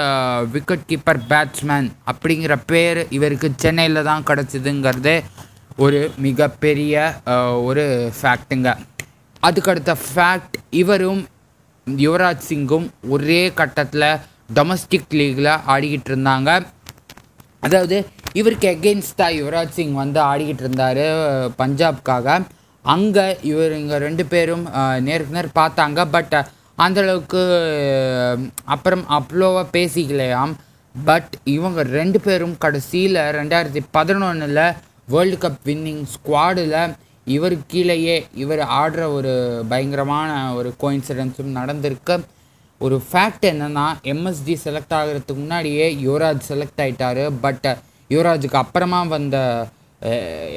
[0.53, 5.17] wicket keeper batsman அப்படிங்கிற பேர் இவருக்கு சென்னையில் தான் கிடச்சிதுங்கிறது
[5.79, 6.95] ஒரு மிகப்பெரிய
[7.27, 7.85] uh, ஒரு
[8.17, 8.71] ஃபேக்ட்டுங்க
[9.47, 11.23] அதுக்கடுத்த ஃபேக்ட் இவரும்
[11.87, 14.09] யுவராஜ் சிங்கும் ஒரே கட்டத்தில்
[14.57, 16.51] டொமஸ்டிக் லீகில் ஆடிக்கிட்டு இருந்தாங்க.
[17.67, 17.97] அதாவது
[18.41, 21.05] இவருக்கு எகெயின்ஸ்டாக யுவராஜ் சிங் வந்து ஆடிக்கிட்டு இருந்தார்
[21.63, 22.37] பஞ்சாப்காக.
[22.95, 24.65] அங்கே இவர் இங்கே ரெண்டு பேரும்
[25.07, 26.01] நேருக்கு நேர் பார்த்தாங்க.
[26.17, 26.37] பட்
[26.85, 27.43] அந்தளவுக்கு
[28.75, 30.53] அப்புறம் அவ்வளோவா பேசிக்கலையாம்.
[30.95, 34.65] பட் இவங்க ரெண்டு பேரும் கடைசியில் ரெண்டாயிரத்தி பதினொன்றில்
[35.13, 36.77] வேர்ல்டு கப் வின்னிங் ஸ்குவாடில்
[37.25, 42.25] இவர் கீழேயே இவர் ஆடுற ஒரு பயங்கரமான ஒரு கோயின்சிடென்ஸும் நடந்திருக்கு
[42.79, 47.77] ஒரு ஃபேக்ட் என்னென்னா எம்எஸ்டி செலக்ட் ஆகிறதுக்கு முன்னாடியே யுவராஜ் செலக்ட் ஆகிட்டார் பட்
[48.11, 49.67] யுவராஜுக்கு அப்புறமா வந்த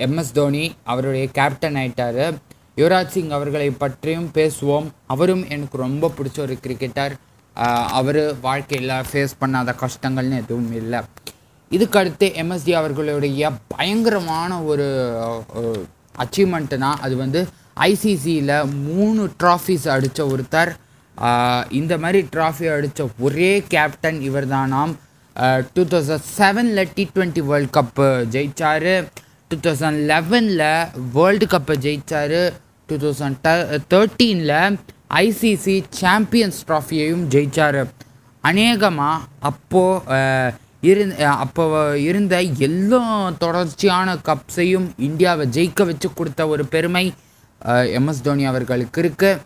[0.05, 2.33] எம்எஸ் தோனி அவருடைய கேப்டன் ஆயிட்டாரு.
[2.77, 4.87] யுவராஜ் சிங் அவர்களை பற்றியும் பேசுவோம்.
[5.07, 7.13] அவரும் எனக்கு ரொம்ப பிடிச்ச ஒரு கிரிக்கெட்டர்
[7.87, 10.99] அவர் வாழ்க்கையில் ஃபேஸ் பண்ணாத கஷ்டங்கள்னு எதுவும் இல்லை.
[11.71, 14.87] இதுக்கடுத்து எம்எஸ்டி அவர்களுடைய பயங்கரமான ஒரு
[16.23, 17.41] அச்சீவ்மெண்ட்டுனா அது வந்து
[17.89, 18.55] ஐசிசியில்
[18.87, 20.71] மூணு ட்ராஃபிஸ் அடித்த ஒருத்தர்.
[21.79, 24.93] இந்த மாதிரி ட்ராஃபி அடித்த ஒரே கேப்டன் இவர் தானாம்
[25.75, 28.89] டூ தௌசண்ட் செவனில் டி ட்வெண்ட்டி வேர்ல்ட் கப்பு ஜெயிச்சார்.
[29.51, 30.67] டூ தௌசண்ட் லெவனில்
[31.17, 32.37] வேர்ல்டு கப்பை ஜெயிச்சார்.
[32.89, 33.47] டூ தௌசண்ட்
[33.93, 34.77] தேர்ட்டீனில்
[35.23, 37.81] ஐசிசி சாம்பியன்ஸ் ட்ராஃபியையும் ஜெயித்தார்
[38.49, 41.11] அநேகமாக அப்போது இருந்
[41.43, 41.65] அப்போ
[42.09, 42.35] இருந்த
[42.67, 43.01] எல்லா
[43.43, 47.05] தொடர்ச்சியான கப்ஸையும் இந்தியாவை ஜெயிக்க வச்சு கொடுத்த ஒரு பெருமை
[47.97, 49.41] எம்எஸ் தோனி அவர்களுக்கு இருக்குது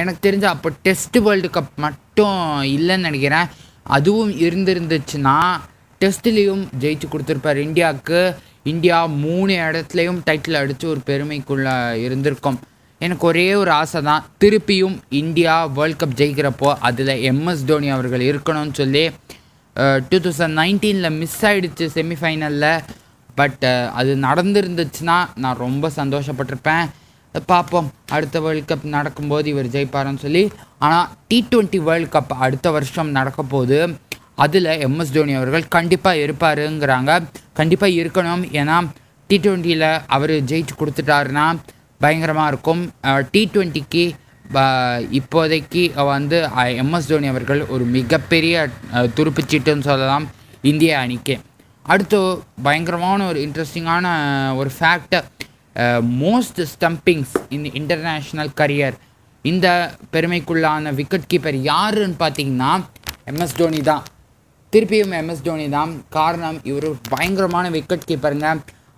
[0.00, 2.40] எனக்கு தெரிஞ்ச அப்போ டெஸ்ட் வேர்ல்டு கப் மட்டும்
[2.76, 3.48] இல்லைன்னு நினைக்கிறேன்.
[3.96, 5.36] அதுவும் இருந்திருந்துச்சுன்னா
[6.00, 8.20] டெஸ்ட்லேயும் ஜெயிச்சு கொடுத்துருப்பார் இந்தியாவுக்கு.
[8.72, 11.74] இந்தியா மூணு இடத்துலையும் டைட்டில் அடித்து ஒரு பெருமைக்குள்ளே
[12.06, 12.58] இருந்திருக்கும்.
[13.00, 14.24] எனக்கு ஒரே ஒரு ஆசை தான்.
[14.42, 19.04] திருப்பியும் இந்தியா வேர்ல்ட் கப் ஜெயிக்கிறப்போ அதில் எம்எஸ் தோனி அவர்கள் இருக்கணும்னு சொல்லி
[20.08, 22.82] டூ தௌசண்ட் நைன்டீனில் மிஸ் ஆகிடுச்சு செமிஃபைனலில்
[23.34, 23.64] பட்
[23.98, 26.88] அது நடந்துருந்துச்சுன்னா நான் ரொம்ப சந்தோஷப்பட்டிருப்பேன்.
[27.46, 27.88] பார்ப்போம்.
[28.16, 30.42] அடுத்த வேர்ல்ட் கப் நடக்கும்போது இவர் ஜெயிப்பாருன்னு சொல்லி.
[30.86, 33.78] ஆனால் டி ட்வெண்ட்டி வேர்ல்ட் கப் அடுத்த வருஷம் நடக்க போது
[34.44, 37.10] அதில் எம்எஸ் தோனி அவர்கள் கண்டிப்பாக இருப்பாருங்கிறாங்க.
[37.60, 38.42] கண்டிப்பாக இருக்கணும்.
[38.60, 38.76] ஏன்னா
[39.28, 41.46] டி ட்வெண்ட்டியில் அவர் ஜெயிச்சு கொடுத்துட்டாருன்னா
[42.02, 42.82] பயங்கரமாக இருக்கும்.
[43.32, 44.04] டி ட்வெண்ட்டிக்கு
[45.18, 45.82] இப்போதைக்கு
[46.14, 46.38] வந்து
[46.82, 48.68] எம்எஸ் தோனி அவர்கள் ஒரு மிகப்பெரிய
[49.16, 50.26] துருப்புச்சீட்டுன்னு சொல்லலாம்
[50.70, 51.36] இந்திய அணிக்கு.
[51.92, 52.18] அடுத்து
[52.66, 54.06] பயங்கரமான ஒரு இன்ட்ரெஸ்டிங்கான
[54.60, 55.16] ஒரு fact
[56.22, 58.98] most stumpings in international career
[59.50, 59.66] இந்த
[60.14, 62.72] பெருமைக்குள்ளான விக்கெட் கீப்பர் யாருன்னு பார்த்தீங்கன்னா
[63.30, 64.04] எம்எஸ் தோனி தான்.
[64.72, 65.90] திருப்பியும் எம்எஸ் தோனி தான்.
[66.18, 68.48] காரணம் இவர் பயங்கரமான விக்கெட் கீப்பருங்க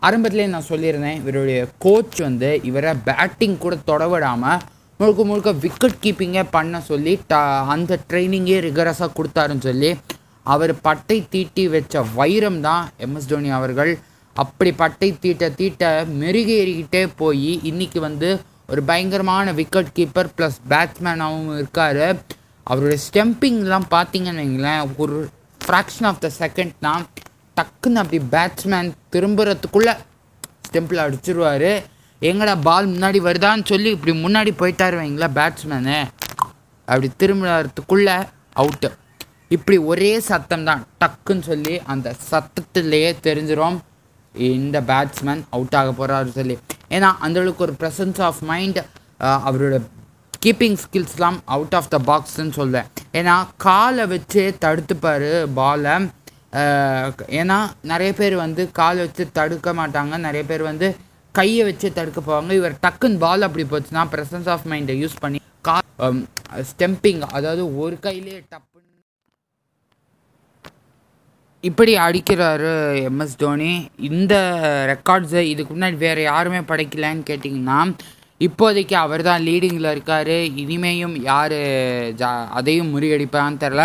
[0.06, 4.62] ஆரம்பத்துலேயே நான் சொல்லியிருந்தேன் இவருடைய கோச் வந்து இவரை பேட்டிங் கூட தொட விடாமல்
[5.00, 7.38] முழுக்க முழுக்க விக்கெட் கீப்பிங்கே பண்ண சொல்லி ட
[7.74, 9.90] அந்த ட்ரைனிங்கே ரிகரஸாக கொடுத்தாருன்னு சொல்லி
[10.46, 13.92] அவர் பட்டை தீட்டி வச்ச வைரம் தான் எம்எஸ் தோனி அவர்கள்.
[14.36, 15.82] அப்படி பட்டை தீட்ட தீட்ட
[16.22, 18.28] மெருகேறிக்கிட்டே போய் இன்றைக்கி வந்து
[18.72, 22.04] ஒரு பயங்கரமான விக்கெட் கீப்பர் ப்ளஸ் பேட்ஸ்மேனாகவும் இருக்கார்.
[22.66, 25.16] அவருடைய ஸ்டெம்பிங்லாம் பார்த்தீங்கன்னு வைங்களேன் ஒரு
[25.60, 27.04] ஃப்ராக்ஷன் ஆஃப் த செகண்ட் தான்
[27.56, 29.94] டக்குன்னு அப்படி பேட்ஸ்மேன் திரும்புறதுக்குள்ளே
[30.66, 31.68] ஸ்டெம்பில் அடிச்சிருவார்.
[32.28, 35.96] எங்கடா பால் முன்னாடி வருதான்னு சொல்லி இப்படி முன்னாடி போயிட்டாரு வைங்களா பேட்ஸ்மேனு
[36.88, 38.16] அப்படி திரும்புறதுக்குள்ளே
[38.60, 38.88] அவுட்டு
[39.54, 43.76] இப்படி ஒரே சத்தம் தான் டக்குன்னு சொல்லி அந்த சத்தத்துலேயே தெரிஞ்சிடும்
[44.54, 46.56] இந்த பேட்ஸ்மேன் அவுட் ஆக போகிறாரு சொல்லி.
[46.94, 48.80] ஏன்னா அந்தளவுக்கு ஒரு ப்ரெசன்ஸ் ஆஃப் மைண்ட்
[49.48, 49.76] அவரோட
[50.44, 53.34] கீப்பிங் ஸ்கில்ஸ்லாம் அவுட் ஆஃப் த பாக்ஸ்ன்னு சொல்லுவேன் ஏன்னா
[53.66, 55.28] காலை வச்சு தடுத்துப்பார்
[55.60, 55.94] பாலை
[57.40, 57.58] ஏன்னா
[57.92, 60.14] நிறைய பேர் வந்து காலை வச்சு தடுக்க மாட்டாங்க.
[60.26, 60.88] நிறைய பேர் வந்து
[61.38, 65.76] கையை வச்சு தடுக்க போவாங்க இவர் டக்குன்னு பால் அப்படி போச்சுன்னா ப்ரெசன்ஸ் ஆஃப் மைண்டை யூஸ் பண்ணி கா
[66.70, 68.90] ஸ்டெம்பிங் um, அதாவது ஒரு கையிலே டப்புன்னு.
[71.64, 72.72] இப்படி அடிக்கிறாரு
[73.08, 73.70] எம்எஸ் தோனி.
[74.08, 74.34] இந்த
[74.92, 77.78] ரெக்கார்ட்ஸை இதுக்கு முன்னாடி வேறு யாருமே படைக்கலன்னு கேட்டிங்கன்னா
[78.40, 80.34] இப்போதைக்கு அவர் தான் லீடிங்கில் இருக்கார்.
[80.62, 81.58] இனிமேயும் யார்
[82.20, 83.84] ஜா அதையும் முறியடிப்பான்னு தெரில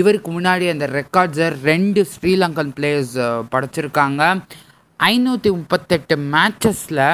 [0.00, 3.16] இவருக்கு முன்னாடி அந்த ரெக்கார்ட்ஸை ரெண்டு ஸ்ரீலங்கன் பிளேயர்ஸ்
[3.52, 4.22] படைச்சிருக்காங்க.
[5.00, 7.04] ஐநூற்றி முப்பத்தெட்டு மேட்சஸில்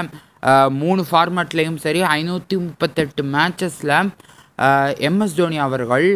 [0.78, 3.94] மூணு ஃபார்மேட்லேயும் சரி ஐநூற்றி முப்பத்தெட்டு மேட்சஸில்
[5.00, 6.08] எம்எஸ் தோனி அவர்கள்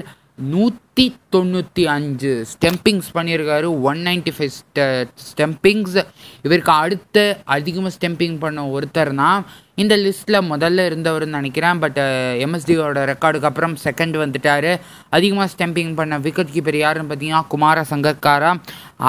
[0.52, 3.66] நூற்றி தொண்ணூற்றி அஞ்சு ஸ்டெம்பிங்ஸ் பண்ணியிருக்காரு.
[3.90, 4.84] ஒன் நைன்டி ஃபைவ் ஸ்ட
[5.28, 5.98] ஸ்டெம்பிங்ஸ்
[6.46, 7.24] இவருக்கு அடுத்த
[7.56, 9.28] அதிகமாக ஸ்டெம்பிங் பண்ண ஒருத்தர்னா
[9.82, 11.80] இந்த லிஸ்ட்டில் முதல்ல இருந்தவர்னு நினைக்கிறேன்.
[11.84, 12.00] பட்
[12.46, 14.70] எம்எஸ்டியோட ரெக்கார்டுக்கு அப்புறம் செகண்ட் வந்துட்டார்.
[15.18, 18.52] அதிகமாக ஸ்டெம்பிங் பண்ண விக்கெட் கீப்பர் யாருன்னு பார்த்தீங்கன்னா குமார சங்கக்காரா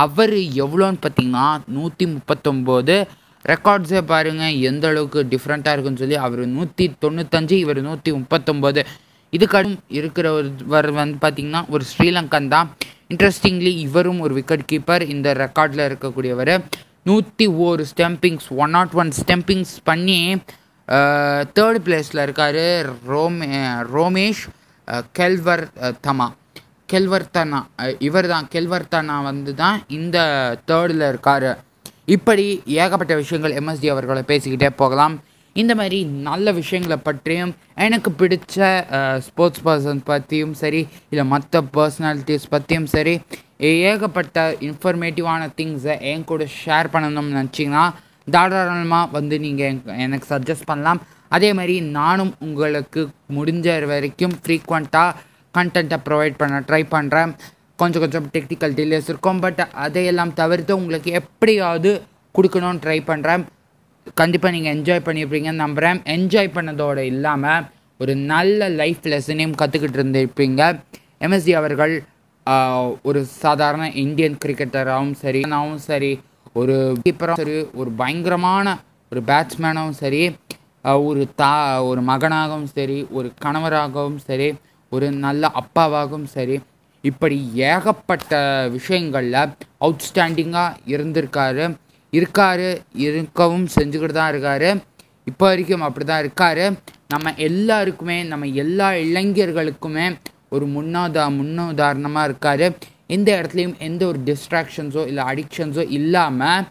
[0.04, 2.98] அவர் எவ்வளோன்னு பார்த்தீங்கன்னா நூற்றி முப்பத்தொம்போது
[3.46, 8.84] ரெக்கார்ட்ஸே பாருங்கள் எந்த அளவுக்கு டிஃப்ரெண்ட்டாக இருக்குன்னு சொல்லி அவர் நூற்றி தொண்ணூத்தஞ்சு இவர் நூற்றி முப்பத்தொம்போது.
[9.38, 12.70] இதுக்கடும் இருக்கிறவர் வந்து பார்த்திங்கன்னா ஒரு ஸ்ரீலங்கன் தான்.
[13.14, 16.54] இன்ட்ரெஸ்டிங்லி இவரும் ஒரு விக்கெட் கீப்பர் இந்த ரெக்கார்டில் இருக்கக்கூடியவர்.
[17.10, 20.20] நூற்றி ஒரு stumpings one not one stumpings பண்ணி
[21.58, 22.64] தேர்ட் பிளேஸில் இருக்கார்
[23.12, 23.50] ரோமே
[23.96, 24.44] ரோமேஷ்
[25.20, 25.66] கெல்வர்
[26.08, 26.28] தமா.
[26.94, 27.60] கெல்வர்தனா
[28.08, 28.48] இவர் தான்.
[28.56, 30.18] கெல்வர்தனா வந்து தான் இந்த
[30.70, 31.52] தேர்டில் இருக்கார்.
[32.16, 32.46] இப்படி
[32.84, 35.16] ஏகப்பட்ட விஷயங்கள் எம்எஸ்டி அவர்களை பேசிக்கிட்டே போகலாம்.
[35.56, 38.58] இந்த மாதிரி நல்ல விஷயங்களை பற்றியும் எனக்கு பிடிச்ச
[39.18, 43.16] ஸ்போர்ட்ஸ் பர்சன் பற்றியும் சரி இல்லை மற்ற பர்சனாலிட்டிஸ் பற்றியும் சரி
[43.72, 47.84] ஏகப்பட்ட இன்ஃபர்மேட்டிவான திங்ஸை என் கூட ஷேர் பண்ணணும்னு நினச்சிங்கன்னா
[48.32, 51.02] தாராளமாக வந்து நீங்கள் எனக்கு சஜஸ்ட் பண்ணலாம்.
[51.30, 53.02] அதே மாதிரி நானும் உங்களுக்கு
[53.36, 55.16] முடிஞ்ச வரைக்கும் ஃப்ரீக்வெண்ட்டாக
[55.54, 57.32] கண்டென்ட்டை ப்ரொவைட் பண்ண ட்ரை பண்ணுறேன்
[57.76, 61.92] கொஞ்சம் கொஞ்சம் டெக்னிக்கல் டீலேஸ் இருக்கும் பட் அதையெல்லாம் தவிர்த்து உங்களுக்கு எப்படியாவது
[62.36, 63.44] கொடுக்கணும்னு ட்ரை பண்ணுறேன்
[64.20, 67.66] கண்டிப்பாக நீங்கள் என்ஜாய் பண்ணியிருப்பீங்கன்னு நம்புகிறேன் என்ஜாய் பண்ணதோடு இல்லாமல்
[68.00, 70.62] ஒரு நல்ல லைஃப் லெசனையும் கற்றுக்கிட்டு இருந்திருப்பீங்க.
[71.26, 71.94] எம்எஸ்டி அவர்கள்
[73.10, 76.12] ஒரு சாதாரண இந்தியன் கிரிக்கெட்டராகவும் சரி நாவும் சரி
[76.60, 78.74] ஒரு கீப்பராகவும் சரி ஒரு பயங்கரமான
[79.12, 80.24] ஒரு பேட்ஸ்மேனாகவும் சரி
[81.10, 81.52] ஒரு தா
[81.90, 84.50] ஒரு மகனாகவும் சரி ஒரு கணவராகவும் சரி
[84.92, 86.58] ஒரு நல்ல அப்பாவாகவும் சரி
[87.04, 87.38] இப்படி
[87.72, 88.40] ஏகப்பட்ட
[88.78, 89.40] விஷயங்களில்
[89.86, 91.66] அவுட்ஸ்டாண்டிங்காக இருந்திருக்காரு.
[92.18, 92.68] இருக்கார்
[93.08, 94.70] இருக்கவும் செஞ்சுக்கிட்டு தான் இருக்கார்.
[95.30, 96.66] இப்போ வரைக்கும் அப்படி தான் இருக்கார்.
[97.14, 100.06] நம்ம எல்லாருக்குமே நம்ம எல்லா இளைஞர்களுக்குமே
[100.56, 102.66] ஒரு முன்னோதா முன்னுதாரணமாக இருக்கார்.
[103.16, 106.66] எந்த இடத்துலையும் எந்த ஒரு டிஸ்ட்ராக்ஷன்ஸோ இல்லை அடிக்ஷன்ஸோ இல்லாமல்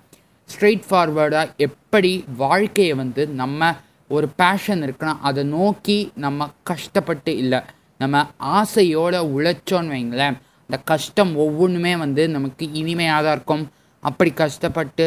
[0.48, 2.12] ஸ்ட்ரெயிட் ஃபார்வர்டாக எப்படி
[2.44, 3.70] வாழ்க்கையை வந்து நம்ம
[4.16, 7.61] ஒரு பேஷன் இருக்குன்னா அதை நோக்கி நம்ம கஷ்டப்பட்டு இல்லை
[8.03, 8.22] நம்ம
[8.59, 10.37] ஆசையோடு உழைச்சோன்னு வைங்களேன்.
[10.70, 13.64] அந்த கஷ்டம் ஒவ்வொன்றுமே வந்து நமக்கு இனிமையாக தான் இருக்கும்.
[14.08, 15.06] அப்படி கஷ்டப்பட்டு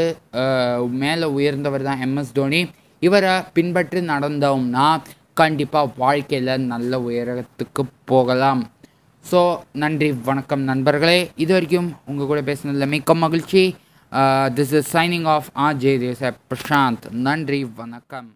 [1.03, 2.61] மேலே உயர்ந்தவர் தான் எம்எஸ் தோனி.
[3.07, 4.87] இவரை பின்பற்றி நடந்தோம்னா
[5.41, 8.61] கண்டிப்பாக வாழ்க்கையில் நல்ல உயரத்துக்கு போகலாம்.
[9.31, 9.41] ஸோ
[9.83, 11.19] நன்றி வணக்கம் நண்பர்களே.
[11.43, 13.63] இது வரைக்கும் உங்கள் கூட பேசினதில் மிக்க மகிழ்ச்சி.
[14.59, 15.93] This is signing off ah J
[16.51, 17.05] Prashanth.
[17.27, 18.29] நன்றி வணக்கம்.